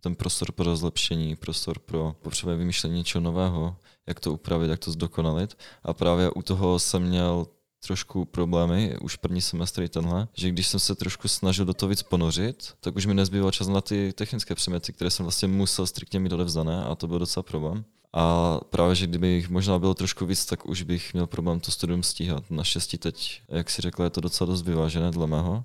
[0.00, 3.76] ten prostor pro zlepšení, prostor pro potřebné vymýšlení něčeho nového,
[4.08, 5.58] jak to upravit, jak to zdokonalit.
[5.82, 7.46] A právě u toho jsem měl
[7.86, 11.90] trošku problémy, už první semestr i tenhle, že když jsem se trošku snažil do toho
[11.90, 15.86] víc ponořit, tak už mi nezbýval čas na ty technické předměty, které jsem vlastně musel
[15.86, 17.84] striktně mít odevzdané a to byl docela problém.
[18.12, 21.70] A právě, že kdyby jich možná bylo trošku víc, tak už bych měl problém to
[21.70, 22.50] studium stíhat.
[22.50, 25.64] Naštěstí teď, jak si řekla, je to docela dost vyvážené dle mého.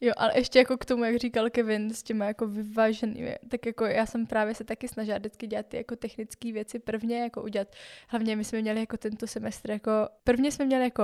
[0.00, 3.84] Jo, ale ještě jako k tomu, jak říkal Kevin, s těma jako vyváženými, tak jako
[3.84, 7.68] já jsem právě se taky snažila vždycky dělat ty jako technické věci prvně, jako udělat,
[8.08, 9.90] hlavně my jsme měli jako tento semestr, jako
[10.24, 11.02] prvně jsme měli jako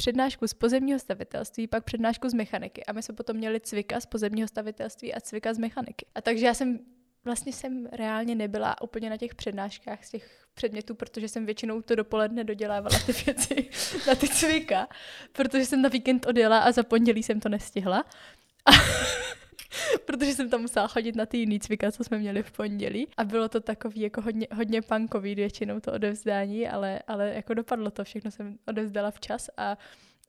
[0.00, 4.06] přednášku z pozemního stavitelství, pak přednášku z mechaniky a my jsme potom měli cvika z
[4.06, 6.06] pozemního stavitelství a cvika z mechaniky.
[6.14, 6.78] A takže já jsem
[7.24, 11.94] vlastně jsem reálně nebyla úplně na těch přednáškách z těch předmětů, protože jsem většinou to
[11.94, 13.70] dopoledne dodělávala ty věci
[14.06, 14.88] na ty cvika,
[15.32, 18.04] protože jsem na víkend odjela a za pondělí jsem to nestihla.
[18.66, 18.70] A
[20.04, 23.08] protože jsem tam musela chodit na ty jiný cvika, co jsme měli v pondělí.
[23.16, 27.90] A bylo to takový jako hodně, hodně punkový většinou to odevzdání, ale, ale jako dopadlo
[27.90, 29.78] to, všechno jsem odevzdala včas a,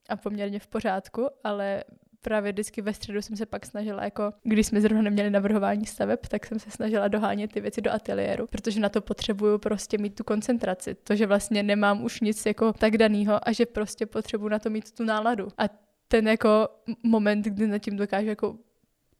[0.08, 1.84] a poměrně v pořádku, ale
[2.22, 6.26] právě vždycky ve středu jsem se pak snažila, jako když jsme zrovna neměli navrhování staveb,
[6.28, 10.14] tak jsem se snažila dohánět ty věci do ateliéru, protože na to potřebuju prostě mít
[10.14, 10.94] tu koncentraci.
[10.94, 14.70] To, že vlastně nemám už nic jako tak danýho a že prostě potřebuju na to
[14.70, 15.48] mít tu náladu.
[15.58, 15.64] A
[16.08, 16.68] ten jako
[17.02, 18.56] moment, kdy nad tím dokážu jako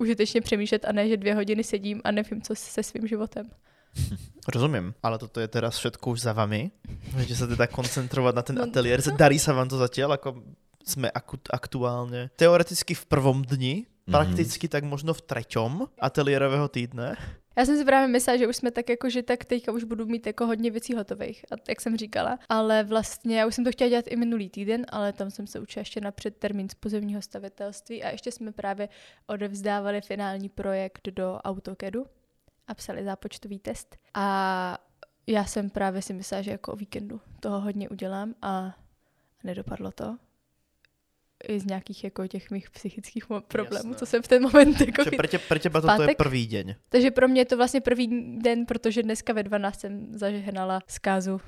[0.03, 3.47] užitečně přemýšlet a ne, že dvě hodiny sedím a nevím, co se svým životem.
[4.49, 6.71] Rozumím, ale toto je teraz všetko už za vami.
[7.13, 8.65] Můžete se teda koncentrovat na ten No.
[8.65, 8.99] ateliér.
[9.17, 10.43] Darí sa vám to zatiaľ, ako
[10.83, 14.11] sme akut, aktuálne teoreticky v prvom dni, Mhm.
[14.11, 17.15] prakticky tak možno v treťom ateliérového týdne.
[17.57, 20.07] Já jsem si právě myslela, že už jsme tak jako, že tak teďka už budu
[20.07, 22.39] mít jako hodně věcí hotových, a jak jsem říkala.
[22.49, 25.61] Ale vlastně já už jsem to chtěla dělat i minulý týden, ale tam jsem se
[25.61, 28.89] učila ještě na předtermín z pozemního stavitelství a ještě jsme právě
[29.27, 32.07] odevzdávali finální projekt do AutoCADu
[32.67, 33.97] a psali zápočtový test.
[34.15, 34.79] A
[35.27, 38.77] já jsem právě si myslela, že jako o víkendu toho hodně udělám a
[39.45, 40.17] nedopadlo to.
[41.49, 43.95] I z nějakých jako těch mých psychických problémů, Jasné.
[43.95, 46.75] co jsem v ten moment jako Že pre, te, pre teba toto je prvý deň.
[46.89, 51.39] takže pro mě je to vlastně první den, protože dneska ve 12 jsem zažehnala zkázu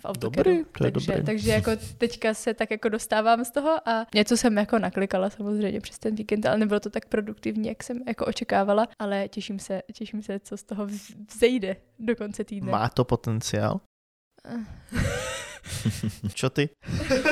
[0.00, 0.50] v AutoCADu.
[0.50, 1.24] Dobrý, to je takže, dobrý.
[1.26, 5.80] takže jako teďka se tak jako dostávám z toho a něco jsem jako naklikala samozřejmě
[5.80, 9.82] přes ten víkend, ale nebylo to tak produktivní, jak jsem jako očekávala, ale těším se,
[9.92, 12.72] těším se, co z toho vz- vzejde do konce týdne.
[12.72, 13.80] Má to potenciál.
[14.44, 14.64] Eh.
[16.34, 16.68] Čo ty?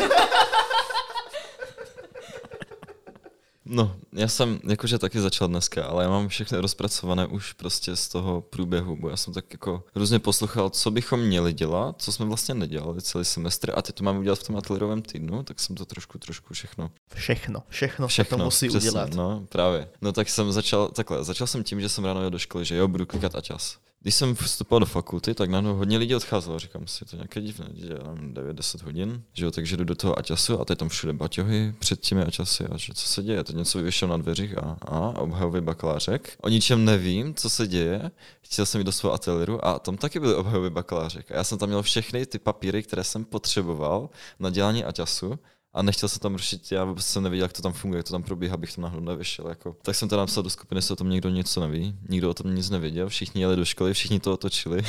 [3.71, 8.09] No, já jsem jakože taky začal dneska, ale já mám všechno rozpracované už prostě z
[8.09, 12.27] toho průběhu, bo já jsem tak jako různě poslouchal, co bychom měli dělat, co jsme
[12.27, 15.77] vlastně nedělali celý semestr a teď to máme udělat v tom ateliérovém týdnu, tak jsem
[15.77, 19.15] to trošku, trošku všechno Všechno, všechno, všechno Všechno, to musí přesně, udělat.
[19.15, 19.89] No, právě.
[20.01, 22.77] No tak jsem začal, takhle, začal jsem tím, že jsem ráno jel do školy, že
[22.77, 23.79] jo, budu klikat a čas.
[24.01, 26.59] Když jsem vstupoval do fakulty, tak najednou hodně lidí odcházelo.
[26.59, 27.67] Říkám si, to nějaké divné,
[28.05, 31.75] mám 9-10 hodin, že jo, takže jdu do toho aťasu a teď tam všude baťohy
[31.79, 34.99] před těmi aťasy a že co se děje, teď něco vyvěšel na dveřích a, a
[34.99, 36.39] obhajový bakalářek.
[36.43, 40.21] O ničem nevím, co se děje, chtěl jsem jít do svého ateliéru a tam taky
[40.21, 41.33] byly obhajový bakalářek.
[41.33, 45.39] A já jsem tam měl všechny ty papíry, které jsem potřeboval na dělání aťasu
[45.79, 48.13] a nechtěl jsem tam rušit, já vůbec jsem nevěděl, jak to tam funguje, jak to
[48.13, 49.49] tam probíhá, abych tam náhodou nevyšel.
[49.49, 49.77] Jako.
[49.83, 52.55] Tak jsem teda napsal do skupiny, jestli o tom někdo něco neví, nikdo o tom
[52.55, 54.83] nic nevěděl, všichni jeli do školy, všichni to otočili.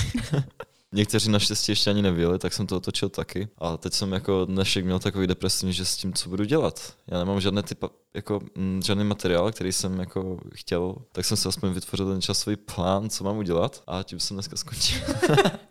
[0.91, 3.47] Někteří naštěstí ještě ani nevěděli, tak jsem to otočil taky.
[3.57, 6.93] A teď jsem jako dnešek měl takový depresivní, že s tím, co budu dělat.
[7.07, 11.47] Já nemám žádný typ, jako, mm, žádný materiál, který jsem jako chtěl, tak jsem si
[11.47, 15.01] aspoň vytvořil ten časový plán, co mám udělat a tím jsem dneska skončil.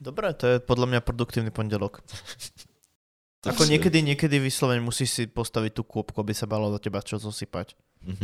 [0.00, 1.50] Dobré, to je podľa mňa produktívny
[3.40, 3.54] pondelok.
[3.54, 7.02] Ako Takže- niekedy, niekedy vyslovene musíš si postaviť tú kôpku, aby sa balo do teba
[7.02, 7.74] čo zosypať.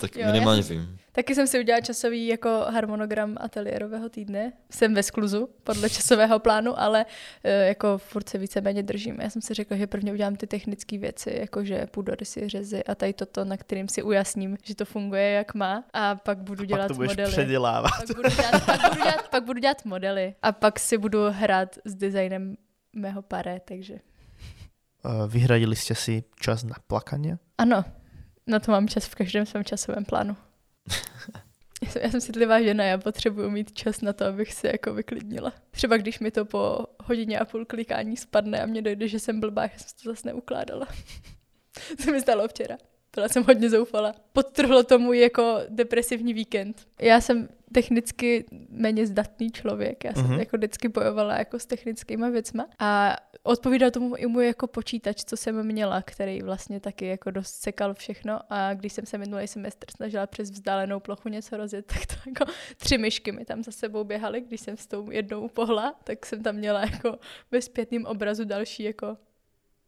[0.00, 0.96] tak Jo, minimálně jsem- vím.
[1.12, 4.52] Taky jsem si udělala časový jako harmonogram ateliérového týdne.
[4.70, 7.06] Jsem ve skluzu podle časového plánu, ale
[7.44, 9.20] eh, jako furt se víceméně držím.
[9.20, 13.12] Já jsem si řekla, že prvně udělám ty technické věci, jakože půdorysy, řezy a tady
[13.12, 16.88] toto, na kterým si ujasním, že to funguje jak má a pak budu dělat Pak
[16.88, 17.32] to budeš modely.
[17.32, 17.90] předělávat.
[18.06, 21.76] Pak budu, dělat, pak, budu dělat, pak budu dělat modely a pak si budu hrát
[21.84, 22.56] s designem
[22.92, 23.94] mého pare, takže
[25.04, 27.38] Eh, Vyhradili ste si čas na plakanie?
[27.58, 27.84] ano,
[28.46, 30.36] na to mám čas v každém svém časovém plánu.
[31.82, 34.94] Já jsem, já jsem citlivá žena, já potřebuju mít čas na to, abych se jako
[34.94, 35.52] vyklidnila.
[35.70, 39.40] Třeba když mi to po hodině a půl klikání spadne a mě dojde, že jsem
[39.40, 40.86] blbá, že jsem to zase neukládala.
[41.96, 42.76] to se mi stalo včera.
[43.14, 44.14] Byla jsem hodně zoufala.
[44.32, 46.86] Podtrhlo to můj jako depresivní víkend.
[47.00, 50.04] Já jsem technicky méně zdatný člověk.
[50.04, 50.34] Já jsem Mhm.
[50.34, 50.38] mm-hmm.
[50.38, 55.36] jako vždycky bojovala jako s technickýma věcma a odpovídal tomu i můj jako počítač, co
[55.36, 59.86] jsem měla, který vlastně taky jako dost sekal všechno a když jsem se minulý semestr
[59.96, 64.04] snažila přes vzdálenou plochu něco rozjet, tak to jako tři myšky mi tam za sebou
[64.04, 67.18] běhaly, když jsem s tou jednou pohla, tak jsem tam měla jako
[67.50, 69.16] ve zpětném obrazu další jako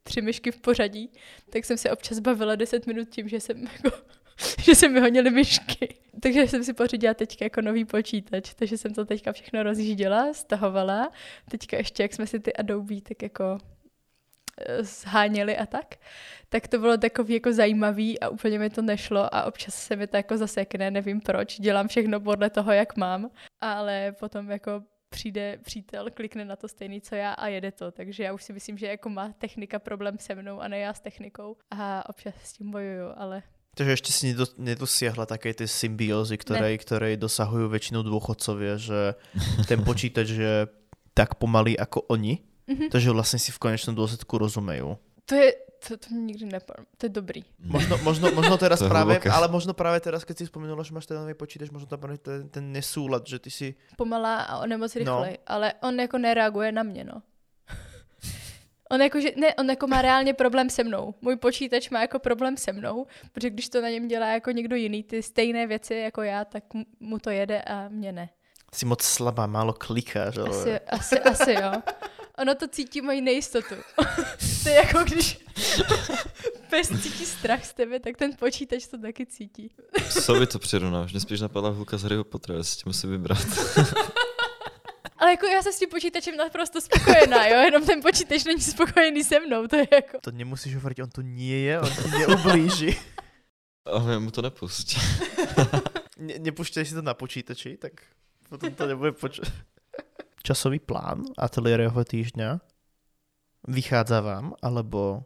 [0.03, 1.13] tři myšky v pořadí,
[1.51, 3.97] tak jsem se občas bavila 10 minut tím, že jsem jako
[4.63, 5.95] že se mi honily myšky.
[6.23, 11.11] Takže jsem si pořídila teďka jako nový počítač, takže jsem to teďka všechno rozjížděla, stahovala.
[11.51, 13.59] Teďka ještě, jak jsme si ty Adobe tak jako
[14.59, 15.95] eh, zháněli a tak,
[16.49, 20.07] tak to bylo takový jako zajímavý a úplně mi to nešlo a občas se mi
[20.07, 25.59] to jako zasekne, nevím proč, dělám všechno podle toho, jak mám, ale potom jako přijde
[25.63, 28.79] přítel, klikne na to stejný, co já a jede to, takže já už si myslím,
[28.79, 32.53] že jako má technika problém se mnou a ne já s technikou a občas s
[32.57, 38.05] tím bojuju, ale Takže ešte si nedo, nedosiahla také tie symbiózy, ktorej, ktorej dosahujú väčšinou
[38.05, 39.17] dôchodcovia, že
[39.65, 40.55] ten počítač je
[41.17, 42.37] tak pomalý ako oni,
[42.69, 42.93] Mhm.
[42.93, 45.01] takže vlastne si v konečnom dôsledku rozumejú.
[45.25, 45.57] to je,
[45.89, 47.43] to, to nikdy nepadlo, to je dobrý.
[47.59, 49.29] Možno, možno, možno teraz To je práve, hluboké.
[49.31, 52.19] ale možno práve teraz, keď si spomenula, že máš ten nový počítač, možno tam práve
[52.23, 53.67] ten, ten nesúlad, že ty si...
[53.99, 54.99] Pomalá a on je moc No.
[55.01, 57.23] rychlej, ale on jako nereaguje na mě, no.
[58.93, 61.15] On jako, že, ne, on jako má reálně problém se mnou.
[61.21, 64.77] Můj počítač má jako problém se mnou, protože když to na něm dělá jako někdo
[64.77, 66.65] jiný, ty stejné věci jako já, tak
[67.01, 68.29] mu to jede a mě ne.
[68.75, 70.49] Si moc slabá, málo klikáš, ale...
[70.51, 71.73] Asi, asi, asi jo.
[72.39, 73.75] Ono to cítí moji nejistotu.
[74.63, 75.39] to je jako když
[76.71, 79.71] pes cítí strach z tebe, tak ten počítač to taky cítí.
[80.09, 81.13] Psovi to přirovnáš.
[81.13, 83.39] Mě spíš napadla hulka z Harryho Pottera, jestli tě musí vybrat.
[85.17, 89.25] Ale jako já jsem s tím počítačem naprosto spokojená, jo, jenom ten počítač není spokojený
[89.25, 90.19] se mnou, to je jako...
[90.21, 92.99] To nemusíš hovoriť, on tu nie je, on ti neublíži.
[93.87, 94.99] Ale mu to nepustí.
[96.19, 98.03] ne, nepúšťaj si to na počítači, tak
[98.51, 99.47] potom to nebude počuť.
[100.43, 102.59] Časový plán ateliérového týždňa
[103.69, 105.23] vychádza vám, alebo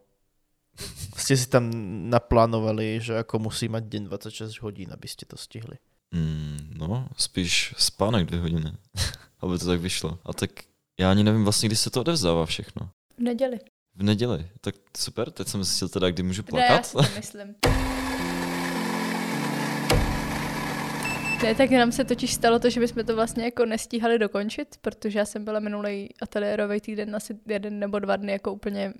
[1.17, 1.69] ste si tam
[2.09, 5.81] naplánovali, že ako musí mať deň 26 hodín, aby ste to stihli?
[6.13, 8.71] Mm, no, spíš spánek dvě hodiny,
[9.41, 10.19] aby to tak vyšlo.
[10.25, 10.49] A tak
[10.99, 12.89] já ani nevím vlastně, kdy se to odevzdává všechno.
[13.17, 13.59] V neděli.
[13.95, 14.49] V neděli.
[14.61, 16.85] Tak super, teď jsem zjistil teda, kdy můžu Ne, já plakat.
[16.85, 17.55] si to myslím.
[21.43, 25.19] Ne, tak nám se totiž stalo to, že bychom to vlastně jako nestíhali dokončit, protože
[25.19, 28.93] já jsem byla minulý ateliérový týden asi jeden nebo dva dny jako úplně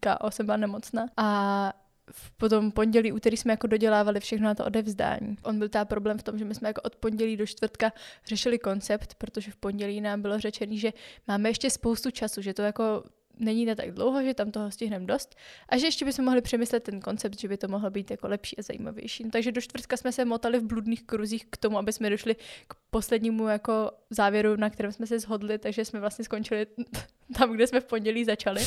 [0.00, 1.06] KO, jsem byla nemocná.
[1.16, 1.72] A
[2.10, 5.36] v potom pondělí, úterý jsme jako dodělávali všechno na to odevzdání.
[5.42, 7.92] On byl tá problém v tom, že my jsme jako od pondělí do čtvrtka
[8.26, 10.92] řešili koncept, protože v pondělí nám bylo řečený, že
[11.28, 13.04] máme ještě spoustu času, že to jako
[13.38, 15.36] není na tak dlouho, že tam toho stihneme dost
[15.68, 18.58] a že ještě bychom mohli přemyslet ten koncept, že by to mohlo být jako lepší
[18.58, 19.24] a zajímavější.
[19.24, 22.34] No, takže do čtvrtka jsme se motali v bludných kruzích k tomu, aby jsme došli
[22.68, 26.66] k poslednímu jako závěru, na kterém jsme se shodli, takže jsme vlastně skončili
[27.38, 28.62] tam, kde jsme v pondělí začali.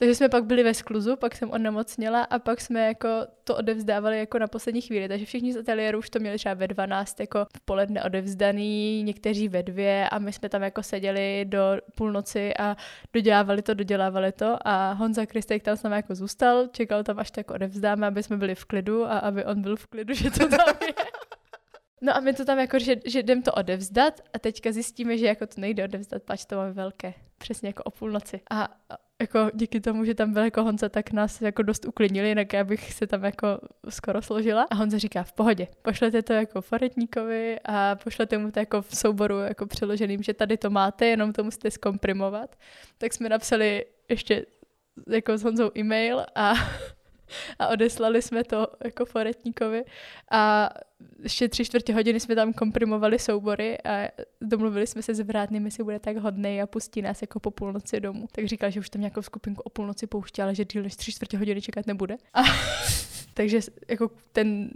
[0.00, 3.08] Takže jsme pak byli ve skluzu, pak jsem onemocněla a pak jsme jako
[3.44, 5.08] to odevzdávali jako na poslední chvíli.
[5.08, 9.48] Takže všichni z ateliéru už to měli třeba ve 12 jako v poledne odevzdaný, někteří
[9.48, 11.58] ve dvě a my jsme tam jako seděli do
[11.94, 12.76] půlnoci a
[13.12, 17.30] dodělávali to, dodělávali to a Honza Kristejk tam s námi jako zůstal, čekal tam až
[17.30, 20.48] tak odevzdáme, aby jsme byli v klidu a aby on byl v klidu, že to
[20.48, 20.94] tam je.
[22.00, 25.26] No a my to tam jako, že, že jdem to odevzdat a teďka zjistíme, že
[25.26, 28.40] jako to nejde odevzdat, pač to máme velké, přesně jako o půlnoci.
[28.50, 28.68] A
[29.20, 32.64] jako díky tomu, že tam byl jako Honza, tak nás jako dost uklidnili, jinak já
[32.64, 33.46] bych se tam jako
[33.88, 34.66] skoro složila.
[34.70, 38.96] A Honza říká, v pohodě, pošlete to jako faretníkovi a pošlete mu to jako v
[38.96, 42.56] souboru jako přeloženým, že tady to máte, jenom to musíte zkomprimovat.
[42.98, 44.46] Tak jsme napsali ještě
[45.08, 46.54] jako s Honzou e-mail a
[47.58, 49.84] a odeslali jsme to jako foretníkovi
[50.30, 50.70] a
[51.22, 54.08] ještě tři čtvrtě hodiny jsme tam komprimovali soubory a
[54.40, 58.00] domluvili jsme se s vrátným, jestli bude tak hodnej a pustí nás jako po půlnoci
[58.00, 58.26] domů.
[58.32, 61.12] Tak říkal, že už tam nějakou skupinku o půlnoci pouští, ale že díl než tři
[61.12, 62.16] čtvrtě hodiny čekat nebude.
[62.34, 62.42] A,
[63.34, 64.70] takže jako ten,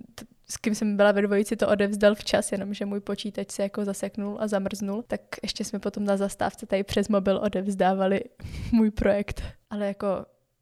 [0.49, 4.37] s kým jsem byla ve dvojici, to odevzdal včas, jenomže můj počítač se jako zaseknul
[4.41, 8.21] a zamrznul, tak ještě jsme potom na zastávce tady přes mobil odevzdávali
[8.73, 9.43] můj projekt.
[9.71, 10.07] Ale jako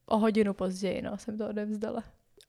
[0.06, 2.02] o hodinu později, no, jsem to odevzdala.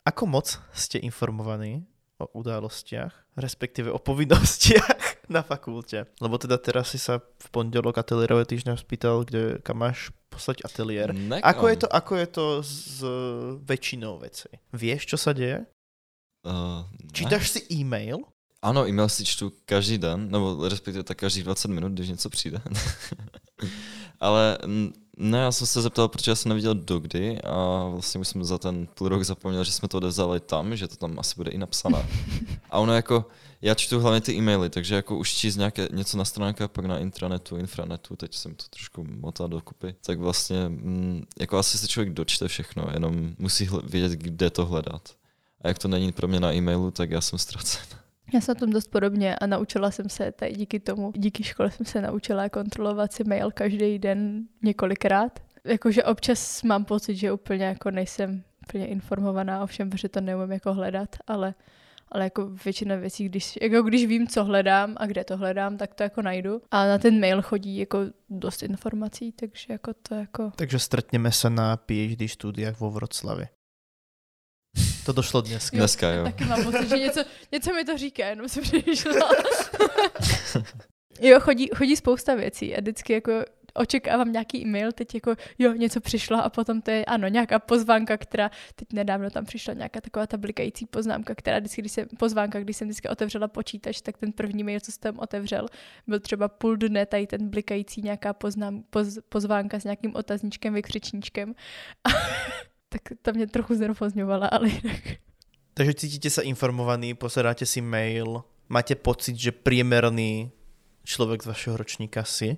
[0.05, 1.87] Ako moc ste informovaní
[2.19, 6.05] o udalostiach, respektíve o povinnostiach na fakulte?
[6.19, 11.15] Lebo teda teraz si sa v pondelok ateliérové týždňa spýtal, kde, kam máš poslať ateliér.
[11.15, 11.47] Nekam.
[11.47, 12.99] Ako je to, ako je to s
[13.63, 14.51] väčšinou vecí?
[14.75, 15.63] Vieš, čo sa deje?
[16.43, 16.83] Uh,
[17.15, 18.19] Čítaš si e-mail?
[18.59, 22.59] Ano, e-mail si čtu každý den, nebo respektive tak každých 20 minut, když něco přijde.
[24.19, 28.27] Ale n- ne, já jsem se zeptal, protože já jsem neviděl dokdy a vlastně už
[28.27, 31.35] jsem za ten půl rok zapomněl, že jsme to odevzali tam, že to tam asi
[31.35, 32.07] bude i napsané.
[32.69, 33.25] A ono jako,
[33.61, 36.97] já čtu hlavně ty e-maily, takže jako už číst nějaké, něco na stránkách, pak na
[36.97, 42.13] intranetu, infranetu, teď jsem to trošku motal dokupy, tak vlastně mm, jako asi se člověk
[42.13, 45.09] dočte všechno, jenom musí vědět, kde to hledat.
[45.61, 48.02] A jak to není pro mě na e-mailu, tak já jsem ztracen.
[48.33, 51.71] Já jsem na tom dost podobně a naučila jsem se tady díky tomu, díky škole
[51.71, 55.39] jsem se naučila kontrolovat si mail každý den několikrát.
[55.63, 60.51] Jakože občas mám pocit, že úplně jako nejsem úplně informovaná o všem, protože to neumím
[60.51, 61.53] jako hledat, ale,
[62.11, 65.93] ale jako většina věcí, když, jako když vím, co hledám a kde to hledám, tak
[65.93, 66.61] to jako najdu.
[66.71, 70.51] A na ten mail chodí jako dost informací, takže jako to jako...
[70.55, 73.62] Takže stretneme sa na PhD studiách vo Vroclavi.
[75.05, 75.77] To došlo dneska.
[75.77, 76.23] Dneska, jo.
[76.23, 79.29] Taky mám pocit, že něco, něco mi to říká, jenom jsem přemýšlela.
[81.21, 83.31] jo, chodí, chodí spousta věcí a vždycky jako
[83.73, 88.17] očekávám nějaký e-mail, teď jako jo, něco přišlo a potom to je, ano, nějaká pozvánka,
[88.17, 92.59] která, teď nedávno tam přišla nějaká taková ta blikající poznámka, která vždycky, když jsem, pozvánka,
[92.59, 95.67] když jsem vždycky otevřela počítač, tak ten první mail, co jsem tam otevřel,
[96.07, 101.55] byl třeba půl dne tady ten blikající nějaká poznám, poz, pozvánka s nějakým otazníčkem, vykřičníčkem.
[102.93, 105.01] tak to mě trochu znervozňovala, ale jinak.
[105.73, 110.53] Takže cítite sa informovaní, pozeráte si mail, máte pocit, že priemerný
[111.01, 112.57] človek z vašeho ročníka si?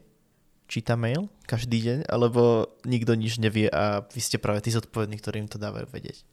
[0.68, 5.46] číta mail každý deň, alebo nikto nič nevie a vy ste práve tí zodpovední, ktorí
[5.46, 6.26] im to dávajú vedieť?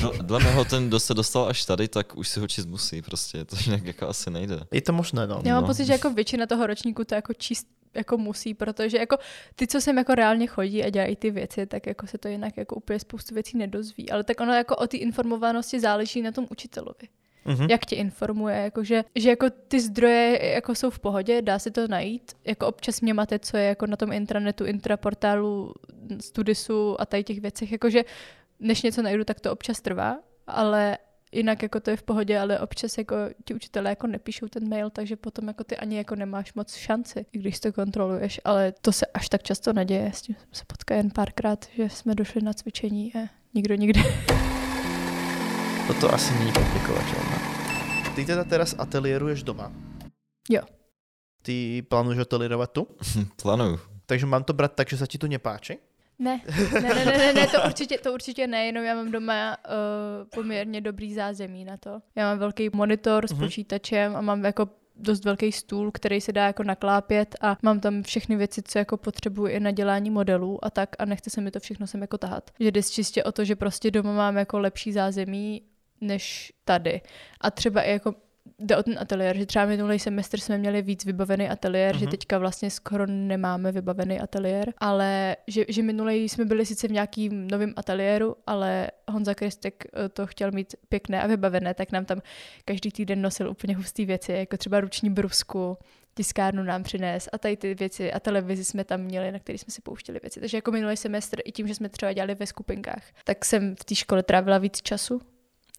[0.00, 3.02] Dle, dle mého ten, kdo se dostal až tady, tak už si ho číst musí
[3.02, 4.60] prostě, to jinak jako asi nejde.
[4.72, 5.42] Je to možné, no.
[5.44, 5.66] Já mám No.
[5.68, 9.16] pocit, že jako většina toho ročníku to jako čist jako musí, protože jako
[9.54, 12.56] ty, co sem jako reálně chodí a dělají ty věci, tak jako se to jinak
[12.56, 14.10] jako úplně spoustu věcí nedozví.
[14.10, 17.08] Ale tak ono jako o té informovanosti záleží na tom učitelovi.
[17.46, 17.66] Mhm.
[17.70, 21.70] jak tě informuje, jako že, že jako ty zdroje jako jsou v pohodě, dá se
[21.70, 25.74] to najít, jako občas mě máte, co je jako na tom intranetu, intraportálu,
[26.20, 28.04] studisu a tady těch věcech, jakože
[28.60, 30.98] než něco najdu, tak to občas trvá, ale
[31.32, 34.90] jinak jako to je v pohodě, ale občas jako ti učitelé jako nepíšou ten mail,
[34.90, 38.92] takže potom jako ty ani jako nemáš moc šanci, i když to kontroluješ, ale to
[38.92, 42.42] se až tak často neděje, s tím jsem se potkala jen párkrát, že jsme došli
[42.42, 43.18] na cvičení a
[43.54, 44.00] nikdo nikde.
[45.86, 47.38] Toto asi není komplikovateľné.
[48.18, 49.70] Ty teda teraz ateliéruješ doma?
[50.50, 50.66] Jo.
[51.46, 52.82] Ty plánuješ ateliérovať tu?
[53.42, 53.78] Plánuju.
[54.06, 55.78] Takže mám to brať tak, že sa ti tu nepáči?
[56.18, 56.40] Ne,
[56.72, 59.74] ne, ne, ne, ne, ne to, určitě, to určitě ne, jenom já mám doma uh,
[60.34, 62.00] poměrně dobrý zázemí na to.
[62.16, 63.40] Já mám velký monitor s Mhm.
[63.40, 68.02] počítačem a mám jako dost velký stůl, který se dá jako naklápět a mám tam
[68.02, 71.50] všechny věci, co jako potřebuji i na dělání modelů a tak a nechce se mi
[71.50, 72.50] to všechno sem jako tahat.
[72.60, 75.62] Že jde čistě o to, že prostě doma mám jako lepší zázemí
[76.00, 77.00] než tady.
[77.40, 78.14] A třeba i jako
[78.58, 81.98] jde o ten ateliér, že třeba minulý semestr jsme měli víc vybavený ateliér, mm-hmm.
[81.98, 82.10] že Mhm.
[82.10, 87.48] teďka vlastně skoro nemáme vybavený ateliér, ale že, že minulý jsme byli sice v nějakým
[87.48, 92.20] novém ateliéru, ale Honza Kristek eh, to chtěl mít pěkné a vybavené, tak nám tam
[92.64, 95.78] každý týden nosil úplně hustý věci, jako třeba ruční brusku,
[96.14, 99.70] tiskárnu nám přines a tady ty věci a televizi jsme tam měli, na který jsme
[99.70, 100.40] si pouštěli věci.
[100.40, 103.84] Takže jako minulý semestr i tím, že jsme třeba dělali ve skupinkách, tak jsem v
[103.84, 105.20] té škole trávila víc času,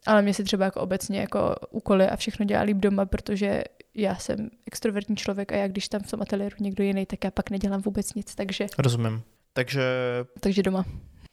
[0.06, 3.64] ale mě si třeba jako obecně jako úkoly a všechno dělá líp doma, protože
[3.96, 7.32] já jsem extrovertní člověk a já když tam v tom ateliéru někdo jiný, tak já
[7.32, 9.22] pak nedělám vůbec nic, takže, Rozumiem.
[9.54, 9.82] Takže
[10.40, 10.86] takže doma.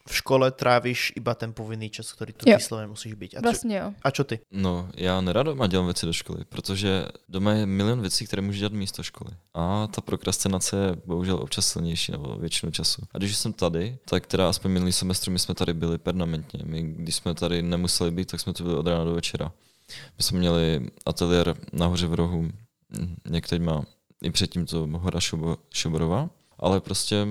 [0.09, 2.61] V škole trávíš iba ten povinný čas, ktorý tu Jo.
[2.61, 3.31] vyslovene musíš byť.
[3.35, 3.89] A čo, Vlastně jo.
[4.03, 4.41] a čo ty?
[4.53, 8.59] No, já nerad doma dělám věci do školy, protože doma je milion věcí, které můžu
[8.59, 9.31] dělat místo školy.
[9.55, 13.03] A ta prokrastinace je bohužel občas silnější nebo většinu času.
[13.15, 16.61] A když jsem tady, tak teda aspoň minulý semestr my jsme tady byli permanentně.
[16.65, 19.53] My, když jsme tady nemuseli být, tak jsme tu byli od rána do večera.
[20.19, 22.43] My jsme měli ateliér nahoře v rohu,
[22.99, 23.85] hm, některýma
[24.23, 27.27] i předtím to Hora Šubo, Šuborova, ale prostě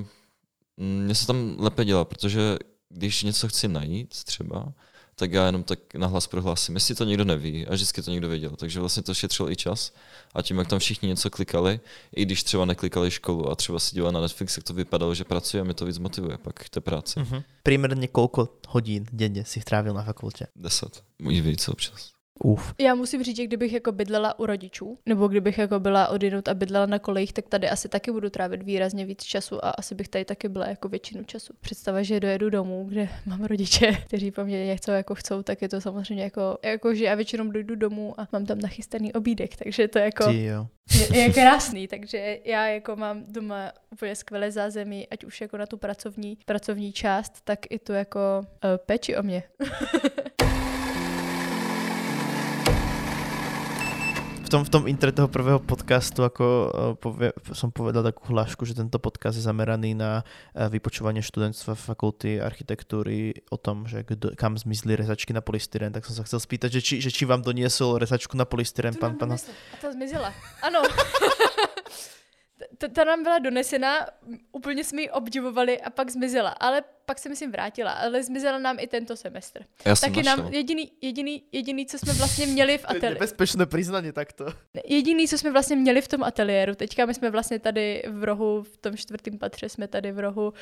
[0.78, 2.58] mně se tam lépe dělá, protože
[2.90, 4.74] když něco chci najít třeba,
[5.16, 8.56] tak já jenom tak nahlas prohlásím, jestli to nikdo neví a vždycky to někdo věděl.
[8.56, 9.94] Takže vlastně to šetřilo i čas
[10.34, 11.80] a tím, jak tam všichni něco klikali,
[12.16, 15.24] i když třeba neklikali školu a třeba si dělali na Netflix, tak to vypadalo, že
[15.24, 17.20] pracuje a mě to víc motivuje pak k té práci.
[17.20, 17.44] Mhm.
[17.64, 20.52] Primerne koľko hodín denne si trávil na fakulte?
[20.56, 21.04] Deset.
[21.30, 22.13] I víc občas.
[22.44, 22.74] Uf.
[22.80, 26.54] Já musím říct, že kdybych jako bydlela u rodičů, nebo kdybych jako byla odinut a
[26.54, 30.08] bydlela na kolejích, tak tady asi taky budu trávit výrazně víc času a asi bych
[30.08, 31.54] tady taky byla jako většinu času.
[31.62, 35.70] Představa, že dojedu domů, kde mám rodiče, kteří po mně něco jako chcou, tak je
[35.70, 39.88] to samozřejmě jako, jako že já většinou dojdu domů a mám tam nachystaný obídek, takže
[39.88, 40.68] to jako Ty jo.
[40.94, 45.66] je, je krásný, takže já jako mám doma úplně skvělé zázemí, ať už jako na
[45.66, 49.44] tu pracovní, pracovní část, tak i tu jako uh, péči o mě.
[54.54, 56.70] tom, v tom intre toho prvého podcastu ako eh,
[57.02, 60.22] povie, som povedal takú hlášku, že tento podcast je zameraný na
[60.54, 66.06] eh, vypočúvanie študentstva fakulty architektúry o tom, že kdo, kam zmizli rezačky na polystyren, tak
[66.06, 69.34] som sa chcel spýtať, že či, že či vám doniesol rezačku na polystyren pán, pán
[69.34, 69.42] A
[69.82, 70.30] ta zmizela.
[70.62, 70.86] Ano.
[72.78, 74.08] Ta, ta nám byla donesena,
[74.52, 76.50] úplně jsme ji obdivovali a pak zmizela.
[76.50, 79.66] Ale pak se myslím vrátila, ale zmizela nám i tento semestr.
[79.86, 80.44] Já Taky našel.
[80.44, 83.14] nám jediný, jediný, jediný, co jsme vlastně měli v To je ateliéru.
[83.20, 84.46] nebezpečné priznanie takto.
[84.88, 88.64] Jediný, co jsme vlastně měli v tom ateliéru, teďka my jsme vlastně tady v rohu,
[88.64, 90.54] v tom čtvrtém patře jsme tady v rohu uh,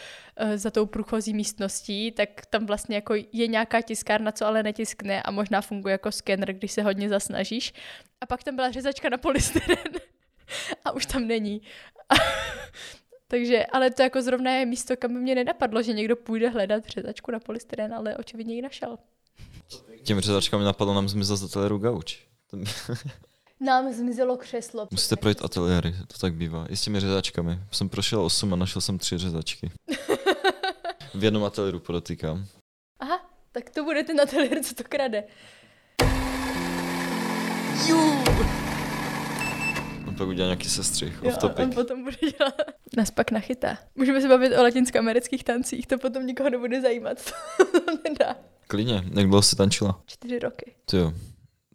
[0.55, 5.31] za tou průchozí místností, tak tam vlastně jako je nějaká tiskárna, co ale netiskne a
[5.31, 7.73] možná funguje jako skener, když se hodně zasnažíš.
[8.21, 9.77] A pak tam byla řezačka na polystyren
[10.85, 11.61] a už tam není.
[13.27, 16.85] Takže, ale to jako zrovna je místo, kam by mě nenapadlo, že někdo půjde hledat
[16.85, 18.97] řezačku na polystyren, ale očividně ji našel.
[20.03, 22.19] Těm řezačkám mi napadlo, nám zmizel z ateliéru gauč.
[23.59, 24.87] Nám zmizelo křeslo.
[24.91, 26.65] Musíte projít ateliéry, to tak bývá.
[26.69, 27.59] I s těmi řezačkami.
[27.71, 29.71] Jsem prošel 8 a našel jsem tři řezačky.
[31.13, 32.45] V jednom ateliéru podotýkám.
[32.99, 35.23] Aha, tak to bude ten ateliér, co to krade.
[40.11, 41.65] On pak udělá nějaký sestřih, Jo, off a topic.
[41.65, 42.53] on potom bude dělat.
[42.97, 43.77] Nás pak nachytá.
[43.95, 47.17] Můžeme se bavit o latinskoamerických tancích, to potom nikoho nebude zajímat.
[47.71, 48.35] to nedá.
[48.67, 50.01] Klidně, jak dlouho jsi tančila?
[50.05, 50.75] Čtyři roky.
[50.85, 51.13] Ty jo.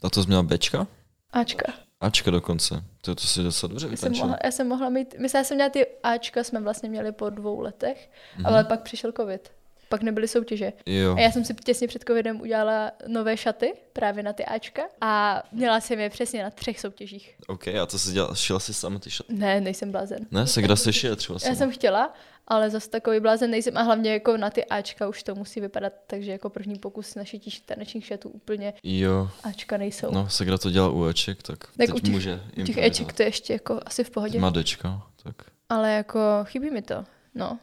[0.02, 0.86] A to jsi měla Bčka?
[1.32, 1.72] Ačka.
[2.00, 2.84] Ačka dokonce.
[3.00, 5.54] To, to si docela dobře Já jsem, mohla, já jsem mohla mít, myslím, já jsem
[5.56, 8.46] měla ty Ačka, jsme vlastně měli po dvou letech, Mhm.
[8.46, 9.52] ale pak přišel covid.
[9.88, 10.72] Pak nebyly soutěže.
[10.86, 11.14] Jo.
[11.16, 14.82] A já jsem si těsně před covidem udělala nové šaty, právě na ty Ačka.
[15.00, 17.36] A měla jsem je přesně na třech soutěžích.
[17.46, 19.34] OK, a to si dělala, šila si sama ty šaty?
[19.34, 20.26] Ne, nejsem blázen.
[20.30, 21.54] Ne, se kde se šije třeba Já sama.
[21.56, 22.14] jsem chtěla,
[22.48, 25.92] ale zase takový blázen nejsem a hlavně jako na ty Ačka už to musí vypadat,
[26.06, 30.10] takže jako první pokus na šití tanečních šatů úplně Jo, Ačka nejsou.
[30.10, 32.76] no, se kde to dělá u Eček, tak, Tak teď u těch- může U těch.
[32.78, 34.38] Eček to je ještě jako asi v pohodě.
[34.40, 35.36] Madečka, tak
[35.68, 37.58] Ale jako chybí mi to, no.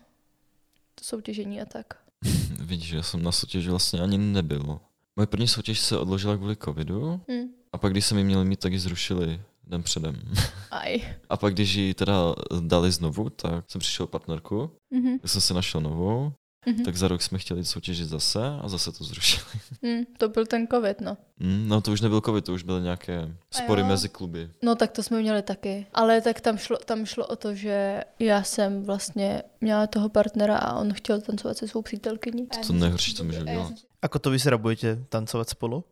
[0.95, 1.85] To soutěžení a tak.
[2.59, 4.79] vidíš, já jsem na soutěži vlastně ani nebyl.
[5.15, 7.47] Moje první soutěž se odložila kvůli covidu Hm.
[7.71, 10.21] a pak když jsem ji měl mít, tak ji zrušili den předem.
[10.71, 11.01] Aj.
[11.29, 15.17] A pak když ji teda dali znovu, tak jsem přišel partnerku, Mhm.
[15.23, 16.33] já jsem si našel novou,
[16.65, 16.85] Mhm.
[16.85, 19.43] tak za rok jsme chtěli soutěžit zase a zase to zrušili.
[19.85, 21.17] Hm, to byl ten covid, no.
[21.39, 24.49] Mm, no to už nebyl covid, to už byly nějaké spory mezi kluby.
[24.61, 25.85] No tak to jsme měli taky.
[25.93, 30.57] Ale tak tam šlo, tam šlo o to, že já jsem vlastně měla toho partnera
[30.57, 32.47] a on chtěl tancovat se svou přítelkyní.
[32.47, 33.73] To to nejhorší, co může dělat.
[34.01, 35.83] Ako to vyzerá, budete tancovat spolu?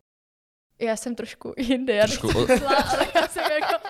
[0.80, 3.88] Já jsem trošku jinde, já Trošku nechci o- zlá, ale já jsem jako...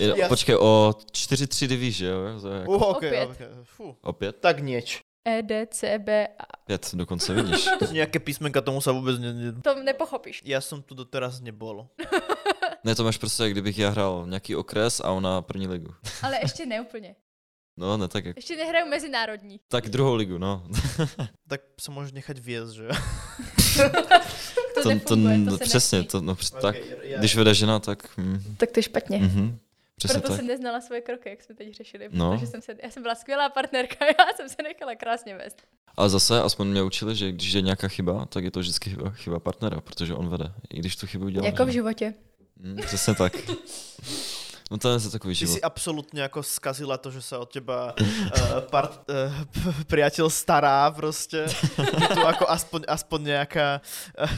[0.00, 2.22] Je, počkej, o 4 třídy víš, že jo?
[2.22, 3.26] Jako, Uh, ok, Opět.
[3.30, 3.36] ok.
[3.64, 3.96] Fú.
[4.02, 4.36] opět?
[4.40, 5.00] Tak nieč.
[5.24, 7.68] E, D, C, B a Pět dokonce, vidíš.
[7.92, 9.32] Nejaké písmenka tomu sa vôbec ne...
[9.32, 9.48] ne...
[9.60, 10.40] to nepochopíš.
[10.48, 11.88] Ja som tu doteraz nebol.
[12.84, 15.94] Ne, to máš prostě, jak kdybych já hrál nějaký okres a ona první ligu.
[16.22, 17.16] Ale ještě neúplně.
[17.76, 18.36] No, ne tak jak.
[18.36, 19.60] Ještě nehraju mezinárodní.
[19.68, 20.64] Tak druhou ligu, no.
[21.48, 22.88] Tak sa môžeš nechať viesť, že?
[24.74, 26.08] To, to, nefunguje, to, no, se přesně, nesmí.
[26.08, 28.16] to, no, přes, tak, ja, když vede žena, tak...
[28.16, 29.18] Mm, Tak to je špatně.
[29.18, 29.58] mhm,
[30.00, 30.36] přesně Proto tak.
[30.40, 32.08] jsem neznala svoje kroky, jak jsme teď řešili.
[32.12, 32.32] No.
[32.32, 35.60] Protože jsem se, já jsem byla skvělá partnerka, já jsem se nechala krásně vést.
[35.96, 39.10] Ale zase, aspoň mě učili, že když je nějaká chyba, tak je to vždycky chyba,
[39.10, 41.46] chyba partnera, protože on vede, i když tu chybu udělá.
[41.46, 42.14] Jako v životě.
[42.56, 43.32] Mm, přesně tak.
[44.70, 45.54] No to je takový Ty život.
[45.58, 48.06] si absolútne ako skazila to, že sa od teba uh,
[48.70, 49.26] part, uh,
[49.90, 51.42] priateľ stará proste.
[51.74, 53.82] Je tu ako aspoň, aspoň nejaká,
[54.14, 54.30] uh,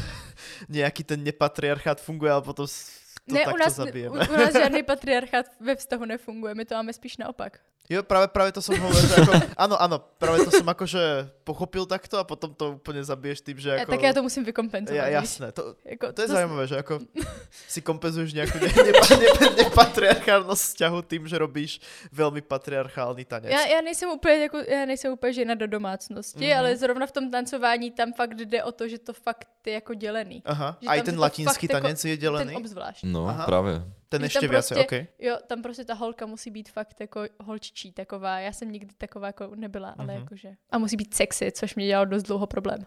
[0.72, 4.52] nejaký ten nepatriarchát funguje, ale potom s- to ne, u takto nás, u, u nás
[4.52, 7.60] žádný patriarchát ve vztahu nefunguje, my to máme spíš naopak.
[7.90, 11.82] Jo, práve, práve to som hovoril, že ako, áno, áno, práve to som akože pochopil
[11.84, 13.82] takto a potom to úplne zabiješ tým, že Ako...
[13.82, 13.92] ako...
[13.92, 14.96] Tak já to musím vykompenzovat.
[14.96, 16.94] Ja, jasné, to, Jako, to je s- zaujímavé, že ako
[17.74, 21.70] si kompenzuješ nejakú ne, nepa, nepa, nepatriarchálnosť vzťahu tým, že robíš
[22.14, 23.50] veľmi patriarchálny tanec.
[23.50, 26.48] Já, já, nejsem úplně, jako, já nejsem úplně žena do domácnosti, Mhm.
[26.48, 26.58] mm-hmm.
[26.58, 29.94] ale zrovna v tom tancování tam fakt jde o to, že to fakt je jako
[29.94, 30.42] dělený.
[30.46, 32.54] Aha, Že aj tam ten to latinský jako- tanec je Ten delený?
[32.56, 33.02] obzvlášť.
[33.04, 33.44] No, Aha.
[33.44, 33.82] právě.
[34.18, 35.06] Ten tam viacej, prostě- okej.
[35.18, 38.38] Jo, tam prostě ta holka musí být fakt jako holčičí taková.
[38.38, 40.22] Já jsem nikdy taková jako nebyla, ale Mhm.
[40.22, 40.52] jakože.
[40.70, 42.86] A musí být sexy, což mě dělalo dost dlouho problém.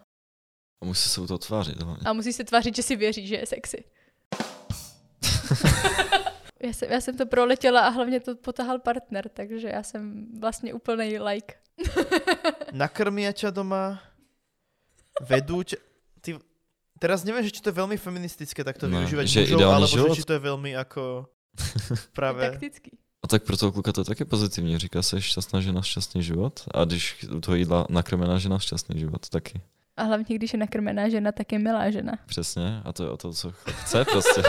[0.82, 1.82] A musí se u toho tvářit.
[1.82, 2.02] hlavně.
[2.06, 3.76] A musí se tvářit, že si věří, že je sexy.
[6.62, 10.74] já, jsem, já jsem to proletěla a hlavně to potahal partner, takže já jsem vlastně
[10.74, 11.54] úplný like.
[12.72, 14.00] Nakrmia ťa doma,
[15.28, 15.76] vedú ťa...
[16.98, 20.00] Teraz neviem, že či to je veľmi feministické takto No, využívať že mužov, alebo že
[20.00, 20.16] život?
[20.16, 21.02] či to je veľmi ako...
[22.18, 22.40] Práve...
[22.50, 22.90] Taktický.
[23.24, 24.78] A tak pro toho kluka to je taky pozitivní.
[24.78, 26.60] Říká se šťastná žena, šťastný život.
[26.74, 29.60] A když u toho jídla nakrmená žena, šťastný život taky.
[29.96, 32.12] A hlavně, když je nakrmená žena, tak je milá žena.
[32.26, 32.80] Přesně.
[32.84, 34.42] A to je o to, co chce prostě.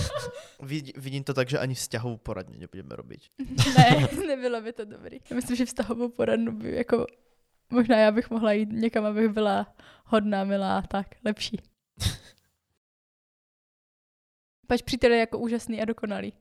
[0.62, 3.28] Vid, vidím to tak, že ani vzťahovú poradne nebudeme robiť.
[3.76, 5.20] ne, nebylo by to dobrý.
[5.30, 7.06] Já myslím, že vztahovou poradnu by jako...
[7.70, 9.66] Možná já bych mohla jít někam, abych byla
[10.06, 11.58] hodná, milá, tak, lepší.
[14.74, 16.32] Pač přítel je jako úžasný a dokonalý.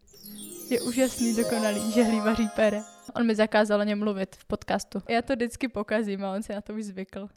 [0.70, 2.82] Je úžasný, dokonalý, žehlý, vaří pere.
[3.16, 5.02] On mi zakázal o něm mluvit v podcastu.
[5.10, 7.28] Já to vždycky pokazím a on se na to už zvykl.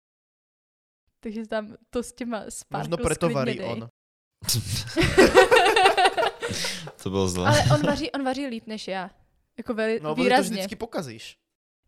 [1.20, 3.66] Takže tam to s těma sparkles Možno preto varí dej.
[3.66, 3.80] on.
[7.02, 7.48] to bylo zlé.
[7.48, 9.10] Ale on vaří, on vaří líp než já.
[9.58, 10.56] Jako veli, No, lebo ty to výrazně.
[10.56, 11.36] vždycky pokazíš.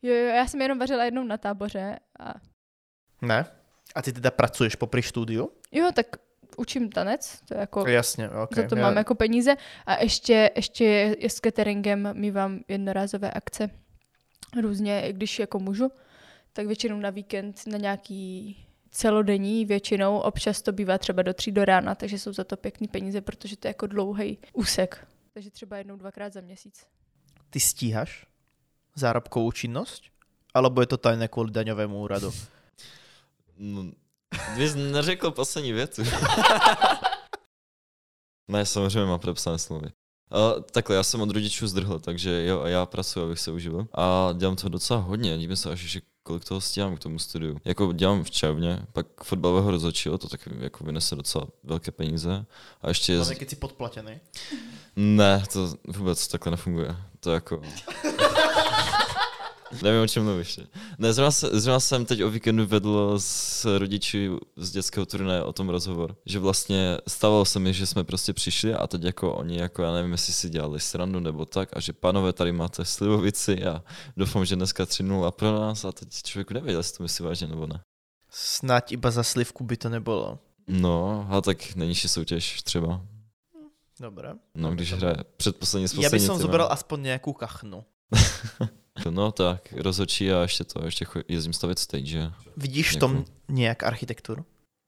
[0.03, 2.35] Jo, jo, já jsem jenom vařila jednou na táboře a
[3.23, 3.47] Ne?
[3.95, 5.51] A ty teda pracuješ popri štúdiu?
[5.73, 6.07] jo, tak
[6.57, 8.57] učím tanec, to je jako, Jasne, ok.
[8.57, 10.85] za to mám jako peníze a ještě, ještě
[11.19, 13.71] je s cateringem mývám jednorázové akce
[14.61, 15.91] různě, i když jako můžu,
[16.53, 18.57] tak většinou na víkend na nějaký
[18.91, 22.89] celodenní většinou, občas to bývá třeba do tří do rána, takže jsou za to pěkný
[22.89, 25.07] peníze, protože to je jako dlouhý úsek.
[25.33, 26.87] Takže třeba jednou, dvakrát za měsíc.
[27.51, 28.27] Ty stíhaš
[28.97, 30.13] zárobkovú činnosť?
[30.53, 32.33] Alebo je to tajné kvôli daňovému úradu?
[33.63, 33.93] No,
[34.57, 36.03] ty jsi neřekl poslední větu.
[38.51, 39.87] ne, samozřejmě mám podepsané smlouvy.
[39.87, 43.87] Uh, takhle, já jsem od rodičů zdrhl, takže jo, a já pracuji, abych se uživil.
[43.95, 47.59] A dělám toho docela hodně, dívím se až, že kolik toho stíhám k tomu studiu.
[47.65, 52.45] Jako dělám v červně, pak fotbalového rozhodčího, to taky jako vynese docela velké peníze.
[52.83, 53.21] A ještě...
[53.35, 54.21] Keď si podplatený.
[54.97, 56.97] Ne, to vůbec takhle nefunguje.
[57.21, 57.63] To jako...
[59.83, 60.61] Nevím, o čem mluvíš.
[60.99, 65.69] Ne, zrovna, zrovna jsem teď o víkendu vedl s rodiči z dětského turnaje o tom
[65.69, 69.83] rozhovor, že vlastně stávalo se mi, že jsme prostě přišli a teď jako oni, jako
[69.83, 73.83] já nevím, jestli si dělali srandu nebo tak a že panové, tady máte slivovici a
[74.17, 77.47] doufám, že dneska 3 a pro nás a teď člověk nevěděl, jestli to myslí vážně
[77.47, 77.81] nebo ne.
[78.31, 80.39] Snať iba za slivku by to nebylo.
[80.69, 83.01] No, a tak nejnižší soutěž třeba.
[84.01, 84.33] Dobré.
[84.55, 87.85] No, když hraje předposlední s Ja by poslední som zobral aspoň nejakú kachnu.
[89.11, 93.83] No tak, rozhodčí a ještě to, ještě jezdím stavět stage, Vidíš v tom Jako- nejak
[93.83, 94.45] architekturu?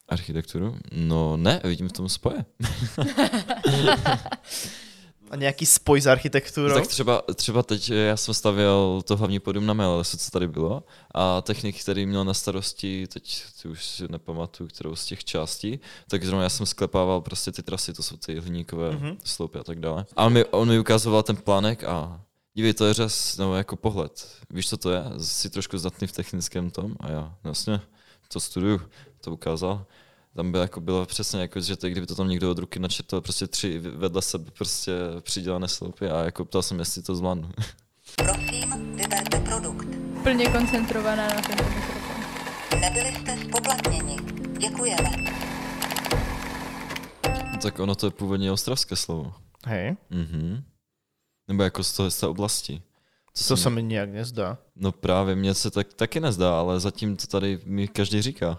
[0.09, 0.76] architekturu.
[0.92, 2.44] No ne, vidím v tom spoje.
[5.32, 6.74] A nejaký spoj s architektúrou?
[6.74, 10.48] Tak třeba, třeba teď eh, já jsem stavěl to hlavní podium na Melesu, co tady
[10.48, 10.82] bylo,
[11.14, 15.80] a technik, který měl na starosti, teď si už si nepamatuju, kterou z těch částí,
[16.09, 19.07] tak zrovna já jsem sklepával prostě ty trasy, to jsou ty hliníkové Mhm.
[19.07, 19.16] mm-hmm.
[19.24, 20.07] sloupy a tak dále.
[20.16, 22.20] A on mi, on mi ukazoval ten plánek a
[22.55, 24.28] dívej, to je řez, nebo jako pohled.
[24.50, 25.02] Víš, co to je?
[25.18, 27.80] Jsi trošku zdatný v technickém tom a já, no jasně,
[28.28, 28.80] to studuju,
[29.20, 29.86] to ukázal.
[30.36, 33.20] Tam bylo, jako bylo přesně jako, že to, kdyby to tam někdo od ruky načetl,
[33.20, 37.50] prostě tři vedle sebe prostě přidělané sloupy a jako ptal jsem, jestli to zvládnu.
[38.16, 39.86] Prosím, vyberte produkt.
[40.22, 42.24] Plně koncentrovaná na ten mikrofon.
[42.80, 44.16] Nebyli jste spoplatněni.
[44.59, 45.11] Děkujeme.
[47.62, 49.34] tak ono to je původně ostravské slovo.
[49.66, 50.62] Hej, Mhm.
[51.49, 52.82] Nebo jako z, toho, z té oblasti.
[53.34, 54.59] Co to sa mi nejak nezdá.
[54.76, 58.59] No právě, mně se tak taky nezdá, ale zatím to tady mi každý říká.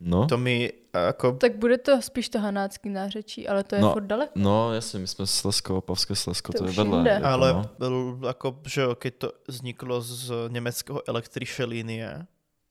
[0.00, 1.32] No, To mi ako...
[1.40, 3.92] Tak bude to spíš to hanácký nářečí, ale to je No, no.
[3.92, 4.32] furt daleko.
[4.36, 6.96] no jasně, my jsme Slesko, Pavské Slesko, to, To je vedle.
[6.96, 7.10] jinde.
[7.10, 7.62] Jako, Ale no.
[7.78, 12.26] byl, ako, že jo, keď to vzniklo z nemeckého elektriše linie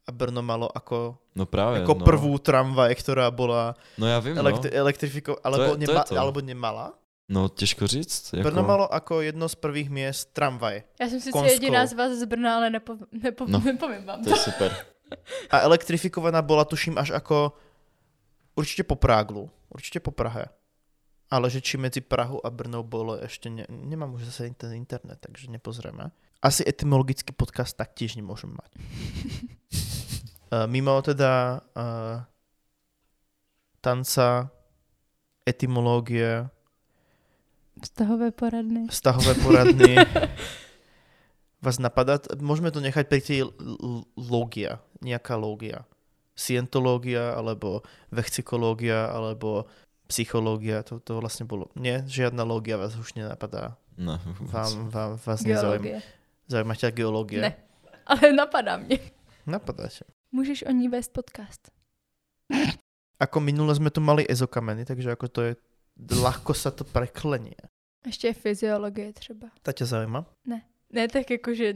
[0.07, 2.05] a Brno malo ako, no právě, ako no.
[2.05, 4.77] prvú tramvaj, ktorá bola No já vím, elektri- no.
[4.79, 6.19] elektrifikovaná, alebo, To je- to je nema, to.
[6.19, 6.93] alebo nemala.
[7.29, 8.33] No těžko říct.
[8.33, 8.43] Jako...
[8.49, 10.83] Brno malo ako jedno z prvých miest tramvaj.
[11.01, 13.59] Já jsem sice jediná z vás z Brna, ale nepo, nepo, No.
[13.59, 14.35] nepovím vám To to.
[14.35, 14.75] je super.
[15.49, 17.53] A elektrifikovaná bola, tuším, až ako
[18.55, 20.49] určite po Práglu, určite po Prahe.
[21.29, 25.17] Ale že či medzi Prahu a Brnou bolo ešte, ne, nemám už zase ten internet,
[25.21, 26.11] takže nepozrieme.
[26.41, 28.71] Asi etymologický podcast taktiež nemôžem mať.
[28.77, 32.21] uh, mimo teda uh,
[33.81, 34.49] tanca,
[35.45, 36.49] etymológie,
[37.83, 38.87] Vztahové poradny.
[38.87, 39.99] vztahové poradny.
[41.63, 43.39] Vás napadá, môžeme to nechať pri tej
[44.15, 45.87] logia, nejaká logia.
[46.35, 49.67] Scientológia, alebo vechcikológia, alebo
[50.07, 51.71] psychológia, to, to vlastne bolo.
[51.79, 53.79] Nie, žiadna lógia vás už nenapadá.
[53.95, 54.19] No.
[54.51, 55.83] Vám, vám, vás nezaujíma.
[55.83, 55.97] Geologie.
[56.47, 57.41] Zaujíma ťa geológia?
[57.41, 57.51] Ne,
[58.05, 58.99] ale napadá mě.
[59.47, 60.05] Napadá ťa.
[60.31, 61.71] Můžeš o ní vést podcast.
[63.19, 65.51] Ako minule sme tu mali ezokameny, takže ako to je,
[66.11, 67.55] ľahko sa to preklenie.
[68.05, 69.47] Ještě je fyziologie třeba.
[69.63, 70.25] Ta ťa zaujíma?
[70.93, 71.73] Ne tak jakože,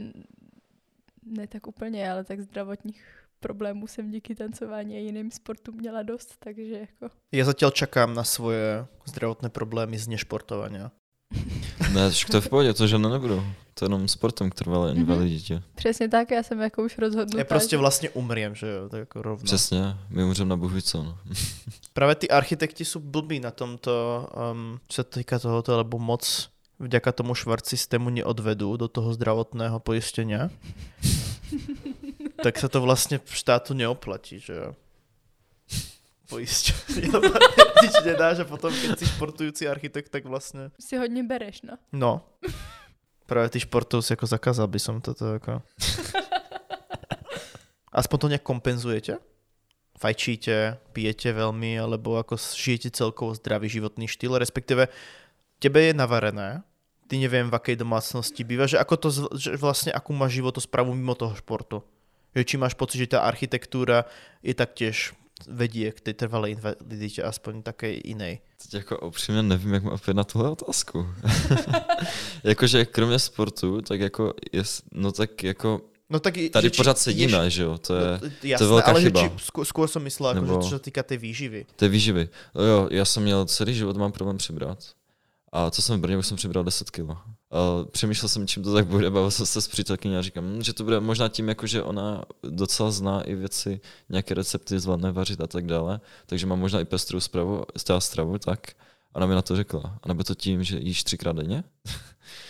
[1.26, 3.02] ne tak úplně, ale tak zdravotních
[3.40, 7.10] problémů jsem díky tancování a jiným sportům měla dost, takže jako...
[7.32, 10.92] Ja zatiaľ čakám na svoje zdravotné problémy z nešportovania.
[11.94, 13.44] Ne, však to je v pohodě, to žádné nebudou.
[13.74, 15.00] To je jenom sportem k trvalé Mhm.
[15.02, 15.62] invaliditě.
[15.76, 17.38] Přesně tak, já jsem jako už rozhodnutá.
[17.38, 19.46] Ja proste že- vlastne umriem, že jo, to je ako rovno.
[19.46, 21.18] Přesně, my umřeme na Bohu co, no.
[21.94, 26.50] Práve tí architekti sú blbí na tomto, um, čo sa týka tohoto, lebo moc
[26.80, 30.50] vďaka tomu švart systému neodvedú do toho zdravotného poistenia.
[32.46, 34.70] tak sa to vlastne štátu neoplatí, že jo.
[36.30, 37.08] Poisťovanie
[37.84, 40.72] nič nedá, že potom, keď si športujúci architekt, tak vlastne...
[40.80, 41.78] Si hodně bereš, no.
[41.92, 42.12] No.
[43.28, 45.60] Práve tí športovci ako zakázal by som toto ako...
[47.98, 49.14] Aspoň to nejak kompenzujete?
[49.98, 54.94] Fajčíte, pijete veľmi, alebo ako žijete celkovo zdravý životný štýl, respektíve
[55.58, 56.62] tebe je navarené,
[57.10, 61.18] ty neviem v akej domácnosti býva, že ako to, že vlastne akú máš životosprávu mimo
[61.18, 61.82] toho športu.
[62.38, 64.06] Že či máš pocit, že tá architektúra
[64.46, 65.18] je taktiež
[65.48, 68.40] vedie k tej trvalej invalidite, aspoň takej inej.
[68.62, 71.08] Teď jako upřímně nevím, jak mám odpovědět na tuhle otázku.
[72.44, 76.98] Jakože kromě sportu, tak jako, je, no tak jako, No tak i- tady že pořád
[77.00, 79.22] sedíme, ješ- že jo, to je, No, jasné, velká ale chyba.
[79.22, 81.66] Či, skôr, skôr som myslel, Nebo- že čo sa týka tej výživy.
[81.76, 82.24] to je výživy.
[82.56, 84.80] No jo, já jsem měl celý život, mám problém přibrat.
[85.52, 86.88] A co jsem v Brně, už jsem přibral 10
[87.92, 90.74] Přemýšlel jsem, čím to tak bude, bavil jsem se s přítelkyní a říkám, hm, že
[90.74, 95.42] to bude možná tím, jako, že ona docela zná i věci, nějaké recepty zvládne vařit
[95.42, 97.64] a tak dále, takže mám možná i pestrou stravu,
[98.00, 98.72] stravu, tak
[99.14, 100.00] ona mi na to řekla.
[100.04, 101.64] A nebo to tím, že jíš třikrát denně?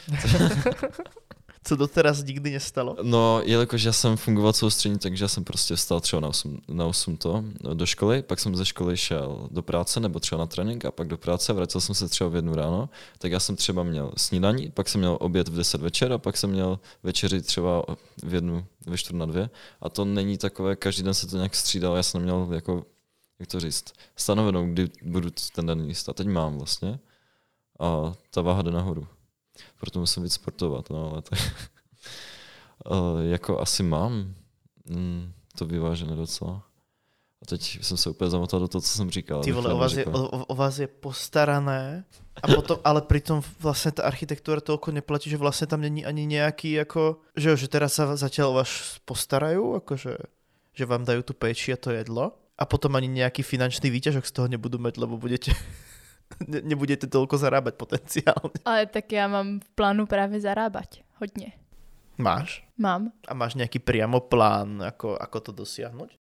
[1.68, 2.97] Co doteraz nikdy nestalo?
[3.01, 6.86] No, jelikož já jsem fungoval soustředně, takže já jsem prostě vstal třeba na 8, na
[6.86, 7.43] 8 to
[7.74, 11.07] do školy, pak jsem ze školy šel do práce nebo třeba na trénink a pak
[11.07, 14.72] do práce, vracel jsem se třeba v jednu ráno, tak já jsem třeba měl snídaní,
[14.72, 17.84] pak jsem měl oběd v 10 večer a pak jsem měl večeři třeba
[18.24, 19.49] v jednu, ve čtvrt na dvě.
[19.82, 22.86] A to není takové, každý den se to nějak střídalo, já jsem neměl jako,
[23.39, 26.99] jak to říct, stanovenou, kdy budu ten den jíst a teď mám vlastně.
[27.80, 29.07] A ta váha jde nahoru
[29.80, 31.39] proto musím víc sportovat, no ale tak
[32.86, 34.34] uh, jako asi mám
[34.89, 36.64] mm, to vyvážené docela.
[37.41, 39.43] A teď jsem se úplně zamotal do toho, co jsem říkal.
[39.43, 42.05] Ty vole, o vás, je, o, o vás je postarané,
[42.43, 46.72] a potom, ale pritom vlastně ta architektura toľko neplatí, že vlastně tam není ani nějaký
[46.72, 50.18] jako, že jo, že teraz sa zatiaľ o vás postarají, jakože,
[50.74, 54.32] že vám dajú tu péči a to jedlo a potom ani nějaký finančný výťažok z
[54.32, 55.51] toho nebudu mať, lebo budete
[56.69, 58.59] nebudete toľko zarábať potenciálne.
[58.65, 61.03] Ale tak já mám v plánu právě zarábať.
[61.15, 61.51] Hodně.
[62.17, 62.67] Máš?
[62.78, 63.11] Mám.
[63.28, 66.15] A máš nějaký priamo plán, ako, ako to dosiahnuť?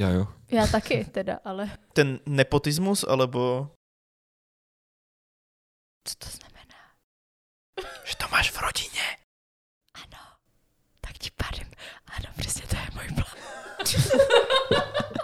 [0.00, 0.26] Já jo.
[0.50, 1.70] Já taky teda, ale...
[1.92, 3.70] Ten nepotismus, alebo...
[6.08, 6.82] Co to znamená?
[8.04, 9.06] Že to máš v rodině.
[9.94, 10.22] Ano.
[11.00, 11.70] Tak ti pádem.
[12.06, 13.36] Ano, přesně to je můj plán.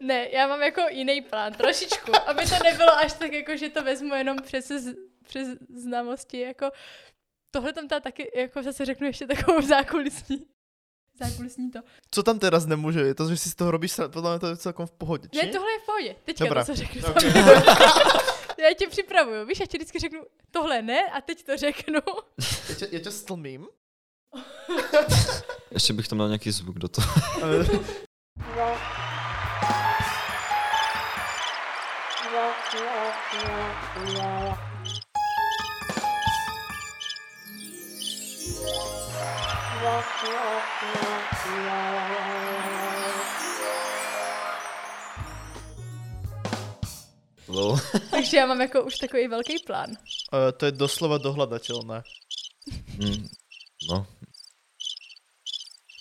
[0.00, 3.82] ne, já mám jako jiný plán, trošičku, aby to nebylo až tak jako, že to
[3.82, 4.72] vezmu jenom přes,
[5.26, 6.70] přes známosti, jako
[7.50, 10.46] tohle tam ta taky, jako zase řeknu ještě takovou zákulisní
[11.24, 11.78] zákulisní to.
[12.10, 13.00] Co tam teraz nemůže?
[13.00, 15.46] Je to, že si z toho robíš, podle mě to je celkom v pohodě, či?
[15.46, 16.16] Ne, tohle je v pohodě.
[16.24, 16.64] Teďka Dobrá.
[16.64, 17.08] to, co řeknu.
[17.08, 17.32] Okay.
[18.58, 20.20] já tě připravuju, víš, já ti vždycky řeknu,
[20.50, 22.00] tohle ne, a teď to řeknu.
[22.68, 23.66] Já tě, já tě stlmím.
[25.70, 27.12] Ještě bych tam dal nějaký zvuk do toho.
[32.68, 32.84] Lol.
[48.10, 49.90] Takže já mám jako už takový velký plán.
[49.90, 49.96] Uh,
[50.56, 52.02] to je doslova dohledatelné.
[52.98, 53.28] Mm,
[53.90, 54.06] no.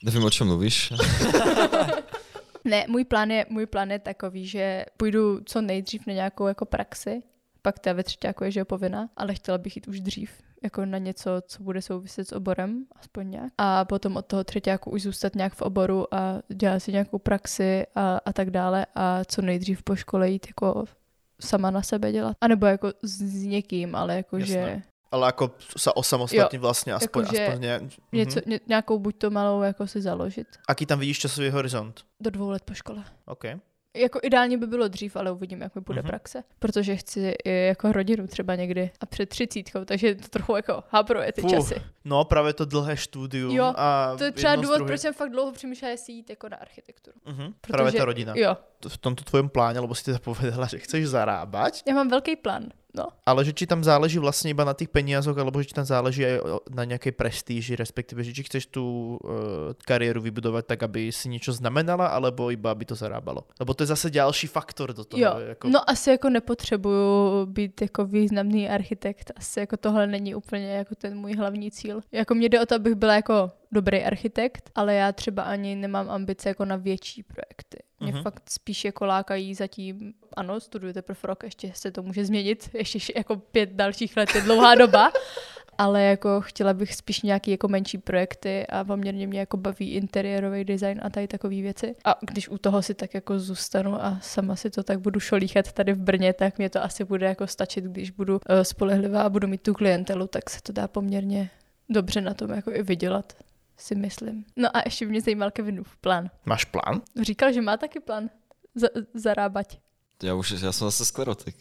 [0.03, 0.93] Nevím, o čem mluvíš.
[2.67, 6.65] Ne, můj plán je, můj plán je takový, že půjdu co nejdřív na nějakou jako
[6.65, 7.23] praxi,
[7.61, 10.31] pak ta ve třetíku je, že je povinná, ale chtěla bych jít už dřív,
[10.63, 13.53] jako na něco, co bude souviset s oborem, aspoň nějak.
[13.57, 17.85] A potom od toho třetíku už zůstat nějak v oboru a dělat si nějakou praxi
[17.95, 20.85] a, a tak dále a co nejdřív po škole jít jako
[21.41, 22.37] sama na sebe dělat.
[22.41, 24.53] A nebo jako s, s někým, ale jako Jasné.
[24.53, 24.81] že
[25.11, 27.59] Ale jako sa osamostatniť vlastne aspoň, Jakože aspoň
[28.11, 28.49] něco, Mhm.
[28.51, 30.47] ně, nějakou buď to malou jako si založit.
[30.67, 32.01] Aký tam vidíš časový horizont?
[32.19, 33.03] Do dvou let po škole.
[33.25, 33.43] OK.
[33.97, 36.07] Jako ideálně by bylo dřív, ale uvidím, jak mi bude Mhm.
[36.07, 36.43] praxe.
[36.59, 41.41] Protože chci jako rodinu třeba někdy a před třicítkou, takže to trochu jako habruje ty
[41.41, 41.51] Fuh.
[41.51, 41.75] časy.
[42.05, 45.51] No právě to dlhé štúdium Jo, a To je třeba důvod, proč jsem fakt dlouho
[45.51, 47.17] přemýšlela, jestli jít jako na architekturu.
[47.25, 48.33] Mhm, Protože, Právě ta rodina.
[48.35, 52.35] Jo, V tomto tvojom pláne, lebo si teda povedala, že chceš zarábať, já mám velký
[52.35, 52.69] plán.
[52.97, 53.13] No.
[53.25, 56.25] ale že či tam záleží vlastně iba na tých peniazoch, alebo že či tam záleží
[56.25, 61.29] aj na nejakej prestíži, respektíve, že či chceš tú uh, kariéru vybudovať tak, aby si
[61.29, 63.45] niečo znamenala, alebo iba aby to zarábalo.
[63.61, 65.21] Lebo to je zase ďalší faktor do toho.
[65.21, 65.69] Jo, Jako...
[65.69, 71.17] no asi jako nepotřebuju být jako významný architekt, asi jako tohle není úplně jako ten
[71.17, 72.01] můj hlavní cíl.
[72.11, 76.09] Jako mě jde o to, abych byla jako dobrý architekt, ale já třeba ani nemám
[76.09, 77.77] ambice jako na větší projekty.
[77.99, 78.21] Mě Mhm.
[78.23, 83.13] fakt spíš jako lákají zatím, ano, studuju teprve rok, ještě se to může změnit, ještě
[83.15, 85.11] jako pět dalších let je dlouhá doba,
[85.77, 90.63] ale jako chtěla bych spíš nějaký jako menší projekty a poměrně mě jako baví interiérový
[90.63, 91.95] design a tady takové věci.
[92.05, 95.71] A když u toho si tak jako zůstanu a sama si to tak budu šolíchat
[95.71, 99.29] tady v Brně, tak mě to asi bude jako stačit, když budu uh, spolehlivá a
[99.29, 101.49] budu mít tu klientelu, tak se to dá poměrně
[101.89, 103.33] dobře na tom jako i vydělat,
[103.77, 104.45] si myslím.
[104.55, 106.29] No a ještě by mě zajímal Kevinův plán.
[106.45, 107.01] Máš plán?
[107.21, 108.29] Říkal, že má taky plán
[108.75, 109.79] za, zarábať.
[110.23, 111.55] Já už, já jsem zase sklerotik.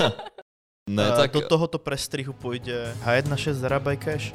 [0.90, 4.34] ne, A tak Do tohoto prestrihu pôjde H1.6 Zarábaj cash.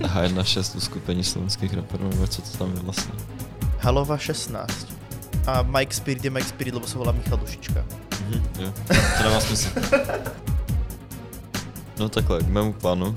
[0.00, 3.14] H1.6 uskupení slovenských raperů, nebo co to tam je vlastně.
[3.78, 4.86] Halova 16.
[5.46, 7.84] A Mike Spirit je Mike Spirit, lebo sa volá Michal Dušička.
[8.24, 9.68] Mhm, jo, to dává smysl.
[11.98, 13.16] No takhle, k mému plánu.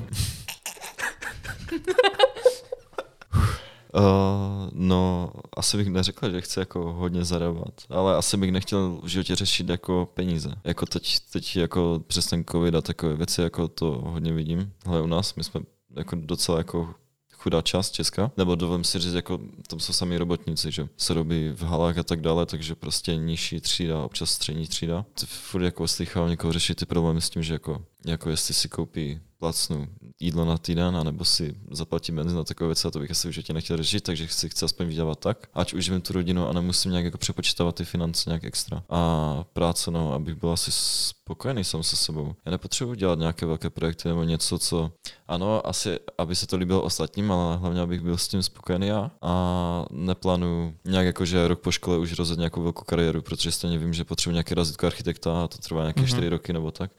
[3.94, 9.08] Uh, no, asi bych neřekl, že chci jako hodně zarábat, ale asi bych nechtěl v
[9.08, 10.56] životě řešit jako peníze.
[10.64, 14.74] Jako teď, teď jako přes ten covid a takové věci, jako to hodně vidím.
[14.86, 15.62] Ale u nás, my jsme
[15.96, 16.94] jako docela jako
[17.38, 21.50] chudá část Česka, nebo dovím si říct, jako tam jsou sami robotníci, že se robí
[21.50, 25.06] v halách a tak dále, takže prostě nižší třída, občas střední třída.
[25.20, 28.70] Ty furt jako slychám někoho řešit ty problémy s tím, že jako, jako jestli si
[28.70, 29.88] koupí placnu
[30.20, 33.48] jídlo na týden, anebo si zaplatím benzín na takové věci a to bych asi už
[33.48, 37.06] nechtěl řešit, takže si chci aspoň vydělat tak, ať uživím tu rodinu a nemusím nějak
[37.06, 38.84] jako přepočítávat ty finance nějak extra.
[38.90, 42.36] A práce, no, abych byl asi spokojený sám se sebou.
[42.46, 44.92] Já nepotřebuji dělat nějaké velké projekty nebo něco, co,
[45.28, 49.12] ano, asi, aby se to líbilo ostatním, ale hlavně, abych byl s tím spokojený já
[49.22, 53.78] a neplánuju nějak jako, že rok po škole už rozhodně nějakou velkou kariéru, protože stejně
[53.78, 56.18] vím, že potřebuji nějaký razítko architekta a to trvá nějaké mm-hmm.
[56.18, 56.92] 4 roky nebo tak.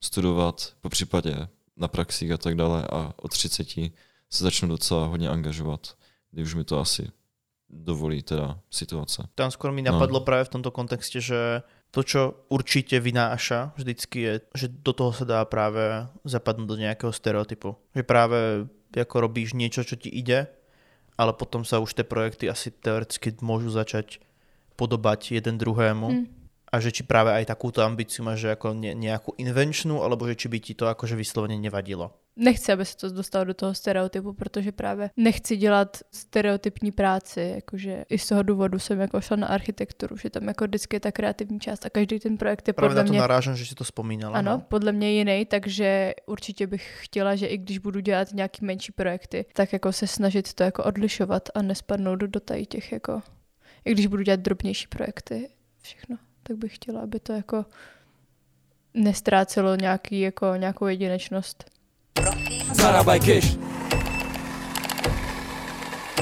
[0.00, 3.68] Studovat, po případě na praxích a tak dále a od 30
[4.30, 5.94] se začnu docela hodně angažovat,
[6.30, 7.10] kdy už mi to asi
[7.70, 9.28] dovolí teda situace.
[9.34, 10.24] Tam skoro mi napadlo no.
[10.24, 15.24] právě v tomto kontexte, že to, čo určitě vynáša vždycky je, že do toho se
[15.24, 17.76] dá právě zapadnout do nějakého stereotypu.
[17.94, 18.40] Že právě
[18.96, 20.46] jako robíš něco, co ti ide,
[21.18, 24.22] ale potom sa už ty projekty asi teoreticky môžu začať
[24.76, 26.08] podobať jeden druhému.
[26.10, 26.37] Mm
[26.72, 30.36] a že či práve aj takúto ambíciu máš, že ako ne, nejakú invenčnú, alebo že
[30.36, 32.12] či by ti to akože vyslovene nevadilo?
[32.38, 38.04] Nechci, aby se to dostalo do toho stereotypu, protože právě nechci dělat stereotypní práci, jakože
[38.08, 41.12] i z toho důvodu jsem jako šla na architekturu, že tam jako vždycky je ta
[41.12, 43.20] kreativní část a každý ten projekt je Právě podle na to mě...
[43.20, 44.38] narážím, že si to vzpomínala.
[44.38, 44.62] Ano, no.
[44.68, 49.44] podle mě jiný, takže určitě bych chtěla, že i když budu dělat nějaký menší projekty,
[49.52, 53.20] tak jako se snažit to jako odlišovat a nespadnout do tady těch jako...
[53.84, 55.48] I když budu dělat drobnější projekty,
[55.82, 56.16] všechno
[56.48, 57.66] tak bych chtěla, aby to jako
[58.94, 61.64] nestrácelo nějaký, jako, nějakou jedinečnost.
[62.12, 63.56] Prosím, Zarabaj cash.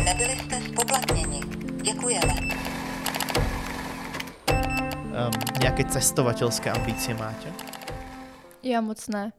[0.04, 1.40] Nebyli jste spoplatněni.
[1.82, 2.32] Děkujeme.
[4.52, 7.52] Um, nějaké cestovatelské ambice máte?
[8.62, 9.32] Já moc ne.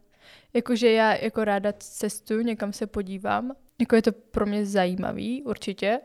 [0.54, 3.52] Jakože já jako ráda cestuju, někam se podívám.
[3.80, 6.00] Jako je to pro mě zajímavý, určitě,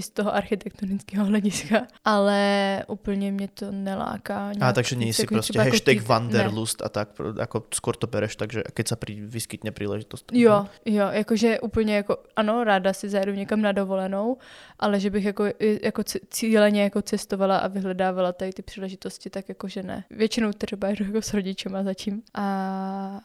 [0.00, 2.40] i z toho architektonického hlediska, ale
[2.88, 4.56] úplně mě to neláká.
[4.60, 8.40] A takže nie si prostě jako hashtag jako Wanderlust a tak, jako skôr to bereš,
[8.40, 10.32] takže keď sa pri, vyskytne príležitost.
[10.32, 14.36] Jo, jo, jakože úplně jako, ano, ráda si zajedu někam na dovolenou,
[14.78, 19.82] ale že bych jako, jako cíleně jako cestovala a vyhledávala tady ty příležitosti, tak jakože
[19.82, 20.04] ne.
[20.10, 22.22] Většinou třeba jdu jako s rodičema zatím.
[22.34, 23.20] A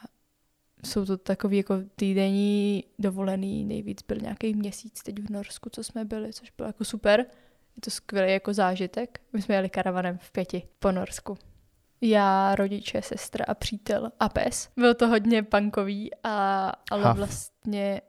[0.85, 6.05] jsou to takový jako týdenní dovolený, nejvíc byl nějaký měsíc teď v Norsku, co jsme
[6.05, 7.19] byli, což bylo jako super.
[7.75, 9.21] Je to skvělý jako zážitek.
[9.33, 11.37] My jsme jeli karavanem v pěti po Norsku.
[12.01, 14.69] Já, rodiče, sestra a přítel a pes.
[14.77, 17.13] Bylo to hodně punkový, a, ale ha.
[17.13, 18.01] vlastně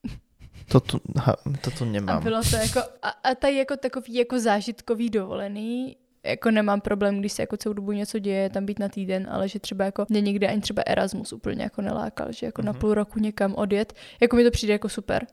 [0.68, 2.16] to tu, ha, to tu nemám.
[2.16, 5.96] A bylo to jako, a, a tady jako takový jako zážitkový dovolený,
[6.26, 9.48] jako nemám problém, když se jako celou dobu něco děje, tam být na týden, ale
[9.48, 12.64] že třeba jako mě nikdy ani třeba Erasmus úplně jako nelákal, že jako mm-hmm.
[12.64, 12.80] na mhm.
[12.80, 15.26] půl roku někam odjet, jako mi to přijde jako super.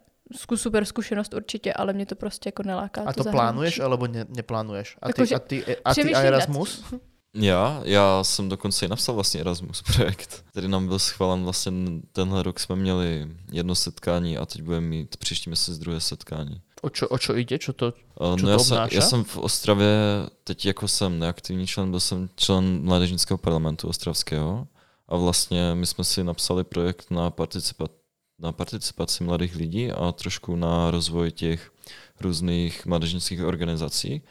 [0.55, 3.03] Super zkušenost určitě, ale mě to prostě jako neláká.
[3.05, 4.97] A to, to plánuješ, alebo ne, neplánuješ?
[5.01, 6.83] A ty, jako, a ty, a ty a Erasmus?
[7.35, 11.71] Já, já jsem dokonce i napsal vlastně Erasmus projekt, který nám byl schválen vlastně
[12.11, 16.61] tenhle rok jsme měli jedno setkání a teď budeme mít příští měsíc druhé setkání.
[16.83, 17.55] O čo, o čo ide?
[17.55, 19.95] Čo to, čo no to já, jsem, já jsem v Ostravě,
[20.43, 24.67] teď jako jsem neaktivní člen, byl jsem člen Mládežnického parlamentu ostravského
[25.07, 27.87] a vlastně my jsme si napsali projekt na, participa,
[28.39, 31.71] na participaci mladých lidí a trošku na rozvoj těch
[32.21, 34.21] různých mládežnických organizací,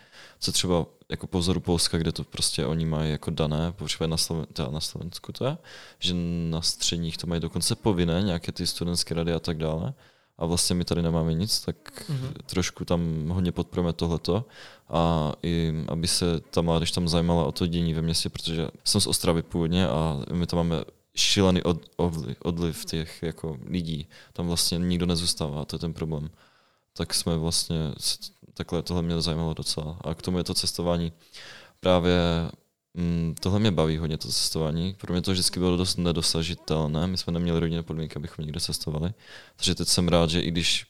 [0.40, 4.16] co třeba jako po vzoru Polska, kde to prostě oni mají jako dané, po na,
[4.16, 5.59] Sloven, teda na Slovensku to je,
[5.98, 6.14] že
[6.50, 9.94] na středních to mají dokonce povinné, nějaké ty studentské rady a tak dále
[10.39, 12.33] a vlastně my tady nemáme nic, tak mm-hmm.
[12.47, 14.45] trošku tam hodně podporujeme tohleto
[14.89, 19.01] a i aby se ta mládež tam zajímala o to dění ve městě, protože jsem
[19.01, 24.07] z Ostravy původně a my tam máme šílený od, odliv, odliv těch jako lidí.
[24.33, 26.30] Tam vlastně nikdo nezůstává, to je ten problém.
[26.93, 27.76] Tak jsme vlastně,
[28.55, 29.99] takhle tohle mě zajímalo docela.
[30.01, 31.12] A k tomu je to cestování
[31.80, 32.18] právě
[32.95, 34.95] Mm, tohle mě baví hodně, to cestování.
[34.95, 37.07] Pro mě to vždycky bylo dost nedosažitelné.
[37.07, 39.12] My jsme neměli rodinné podmínky, abychom někde cestovali.
[39.57, 40.86] Takže teď jsem rád, že i když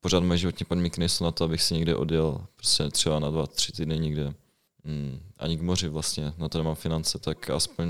[0.00, 3.46] pořád moje životní podmínky nejsou na to, abych si někde odjel prostě třeba na dva,
[3.46, 4.34] tři týdny někde
[4.84, 7.88] mm, ani k moři vlastně, na to nemám finance, tak aspoň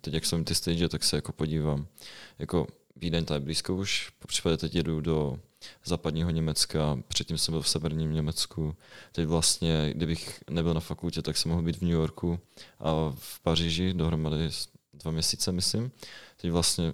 [0.00, 1.86] teď, jak jsem ty stage, tak se jako podívám.
[2.38, 5.38] Jako Vídeň, ta je blízko už, po případě teď jedu do
[5.84, 8.76] západního Německa, předtím jsem byl v severním Německu.
[9.12, 12.40] Teď vlastně, kdybych nebyl na fakultě, tak jsem mohl být v New Yorku
[12.78, 14.50] a v Paříži dohromady
[14.92, 15.90] dva měsíce, myslím.
[16.36, 16.92] Teď vlastně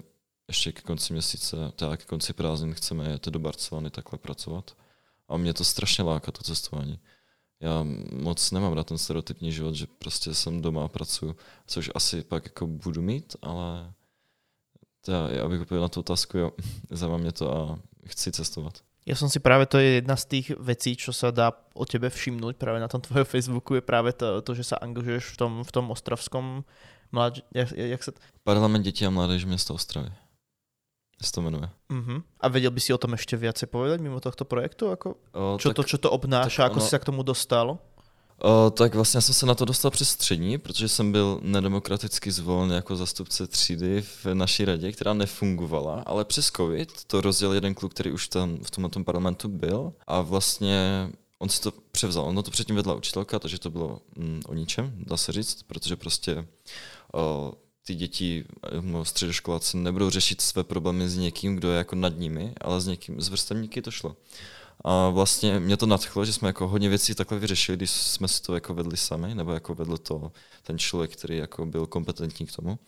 [0.48, 4.76] ještě ke konci měsíce, teda ke konci prázdnin chceme jet do Barcelony takhle pracovat.
[5.28, 6.98] A mě to strašně láká, to cestování.
[7.60, 11.36] Já moc nemám rád ten stereotypní život, že prostě jsem doma a pracuji,
[11.66, 13.92] což asi pak jako budu mít, ale
[15.00, 16.52] teda, abych odpověděl na tu otázku, jo,
[16.90, 18.80] zajímá mě to a chci cestovat.
[19.07, 22.11] Ja som si práve, to je jedna z tých vecí, čo sa dá o tebe
[22.11, 25.52] všimnúť práve na tom tvojom Facebooku, je práve to, to že sa angažuješ v tom,
[25.62, 26.66] v tom ostravskom
[27.12, 28.12] Mládež, jak, jak sa...
[28.42, 30.09] Parlament dětí a mládeže města Ostravy.
[31.20, 31.68] Jak se to jmenuje.
[31.90, 32.22] Uh-huh.
[32.40, 34.92] A vedel by si o tom ešte viacej povedať mimo tohto projektu?
[34.92, 37.78] Ako, O, čo, tak, to, čo to obnáša, ako ono- si sa k tomu dostal?
[38.39, 42.70] O, tak vlastně jsem se na to dostal přes střední, protože jsem byl nedemokraticky zvolen
[42.70, 47.95] jako zastupce třídy v naší radě, která nefungovala, ale přes covid to rozdělil jeden kluk,
[47.95, 52.24] který už tam v tomhle parlamentu byl a vlastně on si to převzal.
[52.24, 55.97] Ono to předtím vedla učitelka, takže to bylo mm, o ničem, dá se říct, protože
[55.97, 56.47] prostě
[57.14, 57.53] o,
[57.87, 58.45] ty děti,
[58.80, 62.87] no, středoškoláci nebudou řešit své problémy s někým, kdo je jako nad nimi, ale s
[62.87, 64.16] někým, s vrstevníky to šlo.
[64.89, 68.43] A vlastně mě to nadchlo, že jsme jako hodně věcí takhle vyřešili, když jsme si
[68.43, 70.32] to jako vedli sami, nebo jako vedl to
[70.62, 72.78] ten člověk, který jako byl kompetentní k tomu.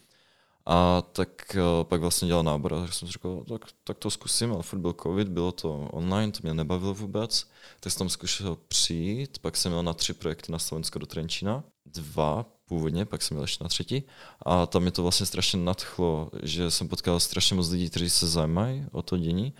[0.67, 4.11] A tak uh, pak vlastně dělal nábor a tak jsem si říkal, tak, tak to
[4.11, 7.47] zkusím, ale furt byl covid, bylo to online, to mě nebavilo vůbec,
[7.81, 11.65] tak jsem tam zkusil přijít, pak jsem měl na tři projekty na Slovensko do Trenčína,
[11.87, 14.03] dva původně, pak jsem měl ještě na třetí.
[14.47, 18.27] A tam mě to vlastně strašně nadchlo, že jsem potkal strašně moc lidí, kteří se
[18.27, 19.55] zajímají o to dění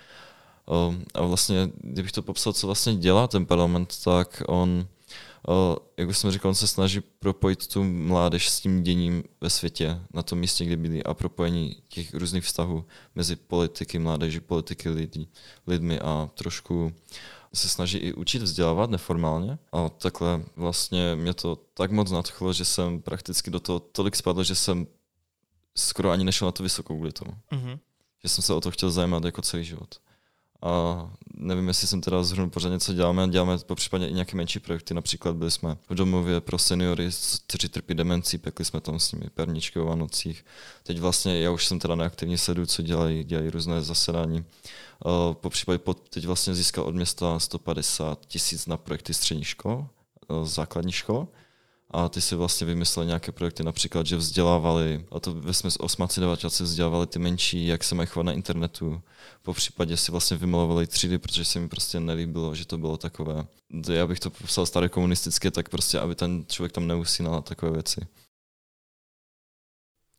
[1.15, 4.87] a vlastně, kdybych to popsal, co vlastně dělá ten parlament, tak on,
[5.49, 9.51] uh, jak už jsem říkal, on se snaží propojit tu mládež s tím děním ve
[9.51, 14.89] světě, na tom místě, kde byli a propojení těch různých vztahů mezi politiky mládeži, politiky
[14.89, 15.29] lidí,
[15.67, 16.93] lidmi a trošku
[17.55, 19.59] se snaží i učit vzdělávat neformálně.
[19.73, 24.43] A takhle vlastně mě to tak moc nadchlo, že jsem prakticky do toho tolik spadl,
[24.43, 24.87] že jsem
[25.77, 27.33] skoro ani nešel na to vysokou kvůli tomu.
[27.53, 27.79] Uh-huh.
[28.23, 29.95] Že jsem se o to chtěl zajímat jako celý život.
[30.63, 33.29] A nevím, jestli jsem teda zhrnul pořádně, co děláme.
[33.29, 34.95] Děláme po případě i nějaké menší projekty.
[34.95, 37.11] Například byli jsme v domově pro seniory,
[37.47, 40.45] kteří trpí demencí, pekli jsme tam s nimi perničky o Vánocích.
[40.83, 44.45] Teď vlastně já už jsem teda neaktivně sleduju, co dělají, dělají různé zasedání.
[45.33, 45.79] Po případě
[46.11, 49.87] teď vlastně získal od města 150 tisíc na projekty středních škol,
[50.29, 51.29] uh, základních škol.
[51.91, 56.21] A ty si vlastně vymysleli nějaké projekty, například, že vzdělávali, a to ve smyslu osmaci,
[56.21, 59.03] deváčáci vzdělávali ty menší, jak se mají chovat na internetu.
[59.43, 63.45] Po případě si vlastně vymalovali třídy, protože se mi prostě nelíbilo, že to bylo takové,
[63.93, 67.73] já bych to popsal staré komunistické, tak prostě, aby ten člověk tam neusínal a takové
[67.73, 68.01] věci.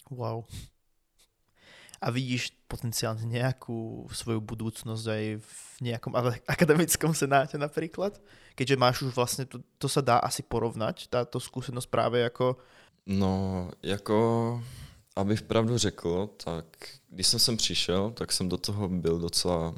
[0.10, 0.44] Wow.
[2.00, 5.54] A vidíš potenciálne nejakú svoju budúcnosť aj v
[5.84, 8.16] nejakom ale- akademickom senáte napríklad?
[8.60, 12.60] Keďže máš už vlastne, to, to sa dá asi porovnať, táto skúsenosť práve ako...
[13.08, 14.20] No, jako,
[15.16, 16.66] abych pravdu řekl, tak
[17.10, 19.72] když jsem sem přišel, tak jsem do toho byl docela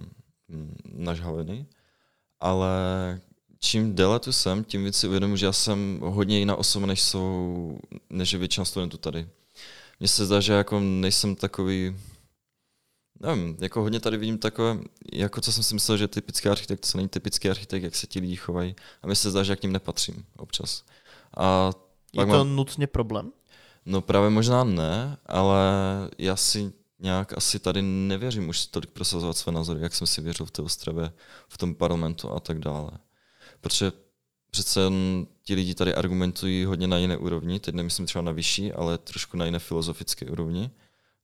[0.47, 1.65] mm, nažhavený,
[2.39, 2.73] ale
[3.59, 7.01] čím déle tu jsem, tím víc si uvědomuji, že já jsem hodně jiná osoba, než
[7.01, 7.77] jsou,
[8.09, 9.29] než je většina studentů tady.
[9.99, 11.95] Mně se zdá, že jako nejsem takový,
[13.21, 14.77] nevím, jako hodně tady vidím takové,
[15.13, 18.19] jako co jsem si myslel, že typický architekt, co není typický architekt, jak se ti
[18.19, 18.75] lidi chovají.
[19.03, 20.83] A mně se zdá, že k ním nepatřím občas.
[21.37, 21.71] A
[22.13, 23.31] Je to mám- nutne problém?
[23.85, 25.61] No právě možná ne, ale
[26.17, 30.45] já si nějak asi tady nevěřím už tolik prosazovat své názory, jak jsem si věřil
[30.45, 31.11] v té Ostravě,
[31.49, 32.91] v tom parlamentu a tak dále.
[33.61, 33.91] Protože
[34.51, 34.81] přece
[35.43, 39.37] ti lidi tady argumentují hodně na jiné úrovni, teď nemyslím třeba na vyšší, ale trošku
[39.37, 40.71] na jiné filozofické úrovni,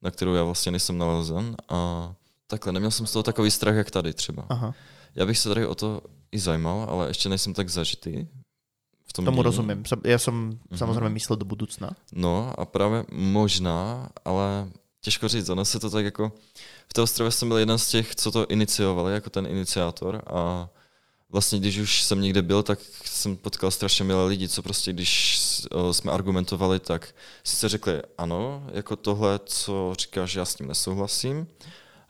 [0.01, 2.13] na kterou já vlastně nejsem nalezen a
[2.47, 4.45] takhle, neměl jsem z toho takový strach, jak tady třeba.
[4.49, 4.73] Aha,
[5.15, 8.27] Já bych se tady o to i zajímal, ale ještě nejsem tak zažitý.
[9.07, 9.43] V tom tomu dění.
[9.43, 9.83] rozumiem.
[9.85, 10.35] Sam- Ja som
[10.69, 10.77] Mhm.
[10.77, 11.89] samozrejme myslel do budúcna.
[12.13, 14.67] No a právě možná, ale
[15.01, 16.31] těžko říct, ono se to tak jako,
[16.89, 20.69] v té Ostrově jsem byl jeden z těch, co to iniciovali, jako ten iniciátor a
[21.29, 25.36] vlastně když už jsem někde byl, tak jsem potkal strašně milé lidi, co prostě když
[25.91, 31.47] jsme argumentovali, tak sice řekli ano, jako tohle, co říkáš, já s tím nesouhlasím,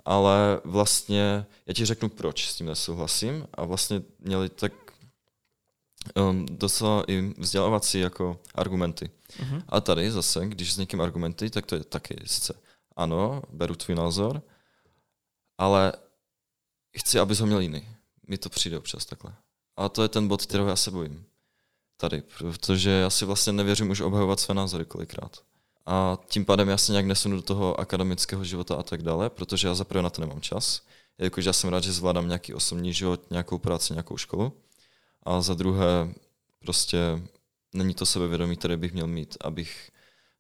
[0.06, 4.74] ale vlastně já ti řeknu, proč s tím nesouhlasím a vlastně měli tak
[6.16, 9.10] um, docela i vzdělávací jako argumenty.
[9.40, 9.64] Mhm.
[9.70, 12.54] A tady zase, když s někým argumenty, tak to je taky sice
[12.96, 14.42] ano, beru tvůj názor,
[15.58, 15.94] ale
[16.98, 17.88] chci, abys ho měl jiný.
[18.28, 19.36] Mi to přijde občas takhle.
[19.76, 21.26] A to je ten bod, kterého já se bojím.
[21.98, 25.38] Tady, protože já si vlastně nevěřím už obhajovat své názory kolikrát.
[25.86, 29.68] A tím pádem já se nějak nesunu do toho akademického života a tak dále, protože
[29.68, 30.82] já zaprvé na to nemám čas.
[31.18, 34.54] Jakož já jsem rád, že zvládám nějaký osobní život, nějakou práci, nějakou školu.
[35.24, 36.14] A za druhé,
[36.60, 36.98] prostě
[37.74, 39.92] není to sebevědomí, které bych měl mít, abych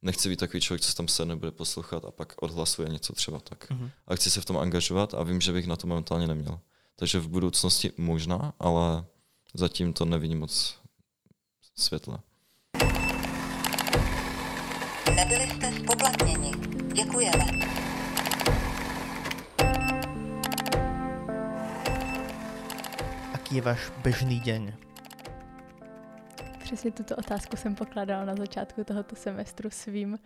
[0.01, 3.39] nechci být takový člověk, co se tam sedne, bude poslouchat a pak odhlasuje něco třeba
[3.39, 3.69] tak.
[3.69, 3.91] Mhm.
[4.07, 6.59] A chci se v tom angažovat a vím, že bych na to momentálně neměl.
[6.95, 9.05] Takže v budoucnosti možná, ale
[9.53, 10.77] zatím to nevidím moc
[11.77, 12.17] světle.
[15.15, 16.51] Nebyli jste spoplatněni.
[16.93, 17.43] Děkujeme.
[23.33, 24.73] Aký je váš bežný deň?
[26.59, 30.19] Přesně tuto otázku jsem pokládala na začátku tohoto semestru svým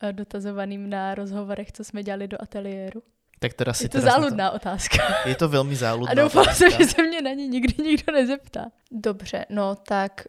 [0.00, 3.02] eh, dotazovaným na rozhovorech, co jsme dělali do ateliéru.
[3.44, 4.96] Tak teraz si Je to záludná otázka.
[5.22, 6.56] To, je to veľmi záludná A doufám otázka.
[6.56, 8.72] jsem, že se mě na ní nikdy nikdo nezeptá.
[8.88, 10.24] Dobře, no tak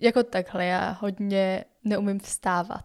[0.00, 2.84] jako takhle, já hodně neumím vstávat.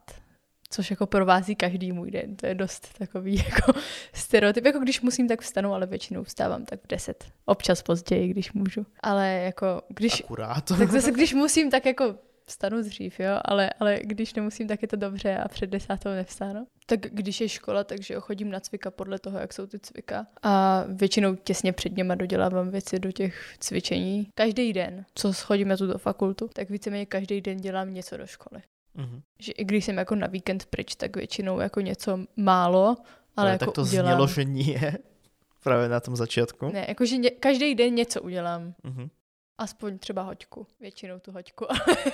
[0.69, 2.35] Což jako provází každý můj den.
[2.35, 3.79] To je dost takový jako
[4.13, 4.65] stereotyp.
[4.65, 7.25] Jako když musím, tak vstanu, ale většinou vstávám tak v 10.
[7.45, 8.85] Občas později, když můžu.
[9.03, 10.23] Ale jako když...
[10.23, 10.63] Akurát.
[10.63, 12.15] Tak zase, když musím, tak jako
[12.45, 16.67] vstanu dřív, jo, ale, ale když nemusím, tak je to dobře a před desátou nevstánu.
[16.85, 20.27] Tak když je škola, takže chodím na cvika podle toho, jak jsou ty cvika.
[20.43, 24.27] A většinou těsně před něma dodělávám věci do těch cvičení.
[24.35, 28.61] Každý den, co schodím na tuto fakultu, tak víceméně každý den dělám něco do školy.
[28.95, 29.21] Mhm.
[29.39, 32.95] Že i když jsem jako na víkend pryč, tak většinou jako něco málo, ale,
[33.37, 34.11] Ale jako tak to udělám.
[34.13, 34.97] znělo, že nie.
[35.63, 36.71] Právě na tom začátku.
[36.73, 38.73] Ne, jakože ně- každý den něco udělám.
[38.83, 39.09] Mhm.
[39.57, 41.65] Aspoň třeba hoďku, většinou tu hoďku,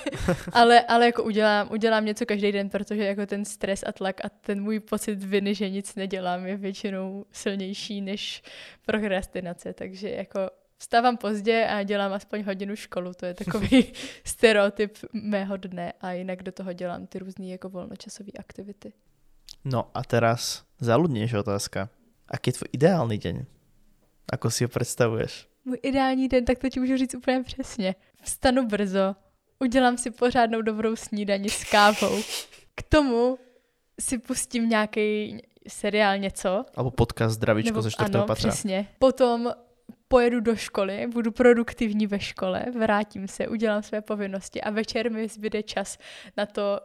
[0.54, 4.30] ale, ale, jako udělám, udělám něco každý den, protože jako ten stres a tlak a
[4.30, 8.44] ten můj pocit viny, že nic nedělám, je většinou silnější než
[8.86, 10.40] prokrastinace, takže jako
[10.78, 16.44] vstávám pozdě a dělám aspoň hodinu školu, to je takový stereotyp mého dne a jinak
[16.44, 18.94] do toho dělám ty různé jako volnočasové aktivity.
[19.66, 21.90] No a teraz záludnější otázka.
[22.28, 23.36] Aký je tvoj ideálny deň?
[24.30, 25.50] Ako si ho predstavuješ?
[25.70, 27.96] Můj ideální den, tak to ti můžu říct úplně přesně.
[28.22, 29.16] Vstanu brzo,
[29.60, 32.22] udělám si pořádnou dobrou snídani s kávou.
[32.76, 33.38] K tomu
[34.00, 36.66] si pustím nějaký seriál něco.
[36.76, 38.50] Alebo podcast Zdravíčko ze čtvrtého ano, patra.
[38.50, 38.88] přesně.
[39.00, 39.52] Potom
[40.08, 45.28] pojedu do školy, budu produktivní ve škole, vrátím se, udělám své povinnosti a večer mi
[45.28, 45.98] zbyde čas
[46.38, 46.80] na to,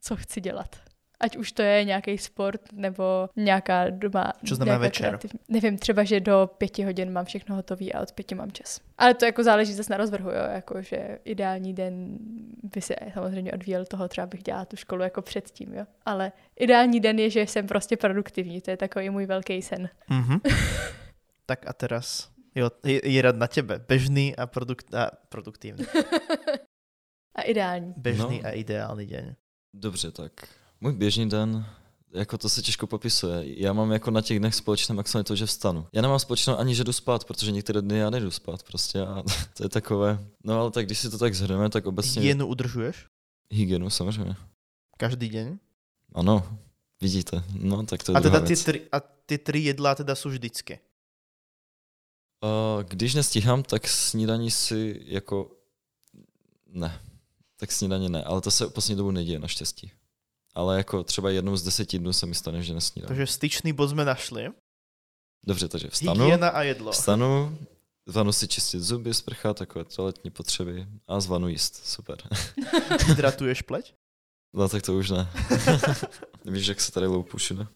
[0.00, 0.76] co chci dělat.
[1.20, 4.32] Ať už to je nějaký sport nebo nějaká doma.
[4.48, 5.08] Co znamená nějaká večer?
[5.08, 8.80] kreativní- Nevím, třeba, že do pěti hodin mám všechno hotový a od pěti mám čas.
[8.98, 10.42] Ale to jako záleží zase na rozvrhu, jo?
[10.54, 12.18] Jako, že ideální den
[12.62, 15.84] by se samozřejmě odvíjel toho, třeba bych dělala tu školu jako předtím, jo.
[16.06, 19.88] Ale ideální den je, že jsem prostě produktivní, to je takový můj velký sen.
[20.08, 20.40] Mhm.
[21.46, 23.80] tak a teraz jo, je, je rad na tebe.
[23.88, 25.86] Bežný a, produkt, a produktívny.
[27.34, 27.94] A ideální.
[27.96, 28.48] Bežný No.
[28.48, 29.34] a ideálny deň.
[29.74, 30.32] Dobře, tak
[30.80, 31.66] můj běžný den,
[32.12, 33.60] jako to se těžko popisuje.
[33.60, 35.86] Já mám jako na těch dnech společné maximálně to, že vstanu.
[35.92, 39.22] Já nemám společnou ani, že jdu spát, protože některé dny já nejdu spát prostě a
[39.56, 40.26] to je takové.
[40.44, 43.06] No ale tak když si to tak zhrneme, tak obecně Hygienu udržuješ?
[43.50, 44.36] hygienu samozřejmě.
[44.96, 45.58] Každý deň?
[46.14, 46.58] Ano,
[47.00, 47.44] vidíte.
[47.54, 50.78] No tak to je A teda ty tři, a ty tři jedlá teda jsou vždycky.
[52.44, 55.50] Uh, když nestíhám, tak snídaní si jako...
[56.66, 57.00] Ne.
[57.56, 59.92] Tak snídaní ne, ale to se poslední dobu neděje naštěstí.
[60.54, 63.08] Ale jako třeba jednou z deseti dnů se mi stane, že nesnídám.
[63.08, 64.48] Takže styčný bod jsme našli.
[65.46, 66.92] Dobře, takže vstanu, Hygiena a jedlo.
[66.92, 67.58] vstanu,
[68.06, 71.86] zvanu si čistit zuby, sprcha, takové toaletní potřeby a zvanu jíst.
[71.86, 72.18] Super.
[73.06, 73.94] Hydratuješ pleť?
[74.54, 75.28] No tak to už ne.
[76.44, 77.66] Víš, jak se tady loupu všude?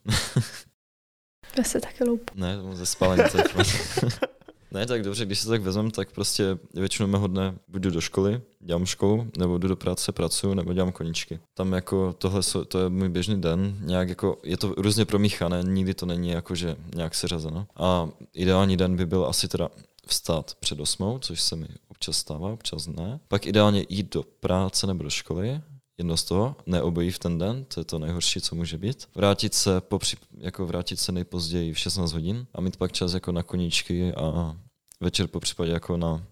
[1.59, 2.35] Já se taky loupu.
[2.35, 3.23] Ne, to mám ze spálení.
[4.71, 8.01] Ne, tak dobře, když se tak vezmem, tak prostě většinou mého dne buď jdu do
[8.01, 11.41] školy, dělám školu, nebo jdu do práce, pracuju, nebo dělám koníčky.
[11.55, 15.95] Tam jako tohle to je můj běžný den, nějak jako, je to různě promíchané, nikdy
[15.95, 17.67] to není jako, že nějak seřazeno.
[17.77, 19.69] A ideální den by byl asi teda
[20.07, 23.21] vstát před osmou, což se mi občas stává, občas ne.
[23.29, 25.61] Pak ideálně jít do práce nebo do školy,
[25.99, 29.09] jedno z toho, ne obojí v ten den, to je to nejhorší, co může být.
[29.15, 33.15] Vrátit se, po při, jako vrátit se nejpozději v 16 hodin a mít pak čas
[33.15, 34.57] jako na koníčky a
[35.01, 36.23] večer po případě jako na,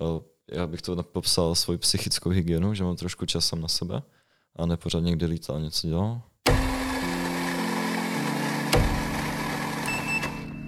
[0.00, 0.20] eh,
[0.56, 4.02] já bych to popsal svoji psychickou hygienu, že mám trošku čas sám na sebe
[4.56, 6.22] a nepořád někde lítal a něco dělal.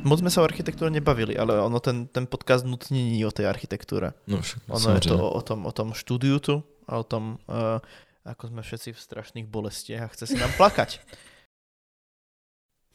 [0.05, 3.49] Moc jsme se o architektúre nebavili, ale ono ten, ten podcast nutně není o té
[3.49, 4.13] architektúre.
[4.27, 5.09] No však, Ono je samozřejmě.
[5.11, 7.79] to o, o, tom, o tom štúdiu tu a o tom, uh,
[8.25, 11.05] ako sme všetci v strašných bolestiach a chce si nám plakať.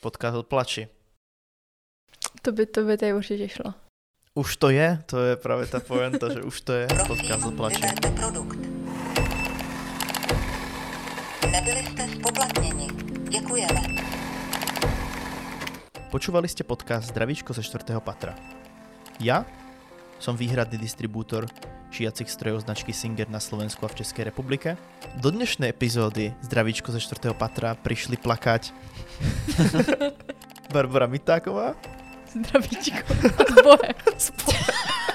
[0.02, 0.90] Podcast o plači.
[2.42, 3.74] To by, to by tady určitě šlo.
[4.34, 7.58] Už to je, to je právě ta poenta, že už to je podcast o Prosím,
[7.58, 7.82] plači.
[11.52, 12.88] Nebyli jste spoplatněni.
[13.30, 13.82] Děkujeme.
[16.14, 17.98] Počúvali ste podcast Zdravíčko ze 4.
[17.98, 18.38] patra.
[19.18, 19.50] Ja
[20.22, 21.50] som výhradný distribútor
[21.94, 24.82] šijacích strojov značky Singer na Slovensku a v Českej republike.
[25.22, 27.38] Do dnešnej epizódy Zdravíčko ze 4.
[27.38, 28.74] patra prišli plakať
[30.74, 31.78] Barbara Mitáková
[32.34, 33.14] Zdravíčko.
[33.46, 33.94] S Bohem.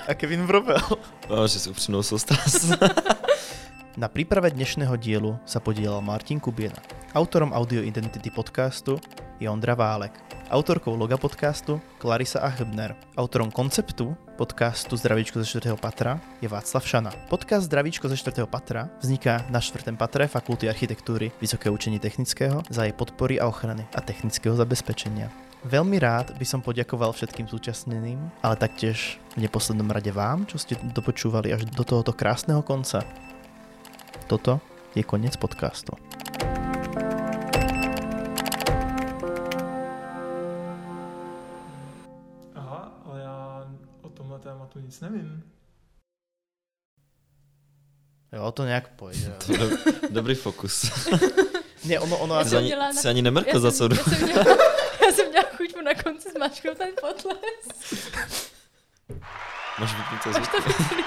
[0.07, 0.79] a Kevin Vrobel.
[1.27, 2.79] A, že si upřímnou soustrast.
[3.99, 6.79] Na príprave dnešného dielu sa podielal Martin Kubiena.
[7.09, 9.01] Autorom audio identity podcastu
[9.41, 10.13] je Ondra Válek.
[10.53, 12.93] Autorkou loga podcastu Clarisa a Hübner.
[13.17, 15.73] Autorom konceptu podcastu Zdravíčko ze 4.
[15.81, 17.09] patra je Václav Šana.
[17.33, 18.45] Podcast Zdravíčko ze 4.
[18.45, 19.97] patra vzniká na 4.
[19.97, 25.33] patre Fakulty architektúry Vysoké učení technického za jej podpory a ochrany a technického zabezpečenia.
[25.65, 30.77] Veľmi rád by som poďakoval všetkým zúčastneným, ale taktiež v neposlednom rade vám, čo ste
[30.93, 33.01] dopočúvali až do tohoto krásneho konca.
[34.29, 34.61] Toto
[34.93, 35.97] je koniec podcastu.
[44.69, 45.43] Tématu nic nevím.
[48.33, 49.37] Jo, to nějak pojde.
[49.47, 49.77] To je do-
[50.11, 50.91] dobrý fokus.
[51.85, 54.45] Ne, ono, ono Já jsem ani, na- ani nemrkl za co já jsem, měla,
[55.07, 57.39] já jsem měla chuť mu na konci zmačknout ten potles.
[59.79, 60.51] Máš vypnuté zvuk.
[60.51, 61.05] to vyplý.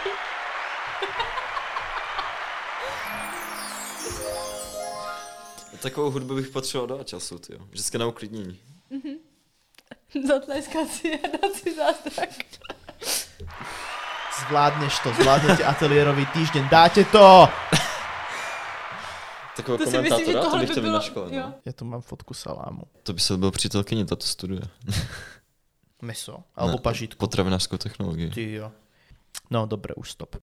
[5.82, 8.59] Takovou hudbu bych potřeboval do času, ty Vždycky na uklidnění.
[10.28, 12.30] Zatleskat si a dát si zázrak.
[14.47, 17.49] Zvládneš to, zvládnete ateliérový týždeň, dáte to!
[19.55, 20.93] Takového To si myslím, komentátora, to bych by chtěl bylo...
[20.93, 21.35] na škole.
[21.35, 21.41] Jo.
[21.41, 21.53] No.
[21.65, 22.81] Já tu mám fotku salámu.
[23.03, 24.61] To by se byl přítelkyně, tato studuje.
[26.01, 27.19] Meso, alebo Ne, pažitku.
[27.19, 28.29] Potravinářskou technologii.
[28.29, 28.71] Ty jo.
[29.49, 30.35] No, dobre, už stop.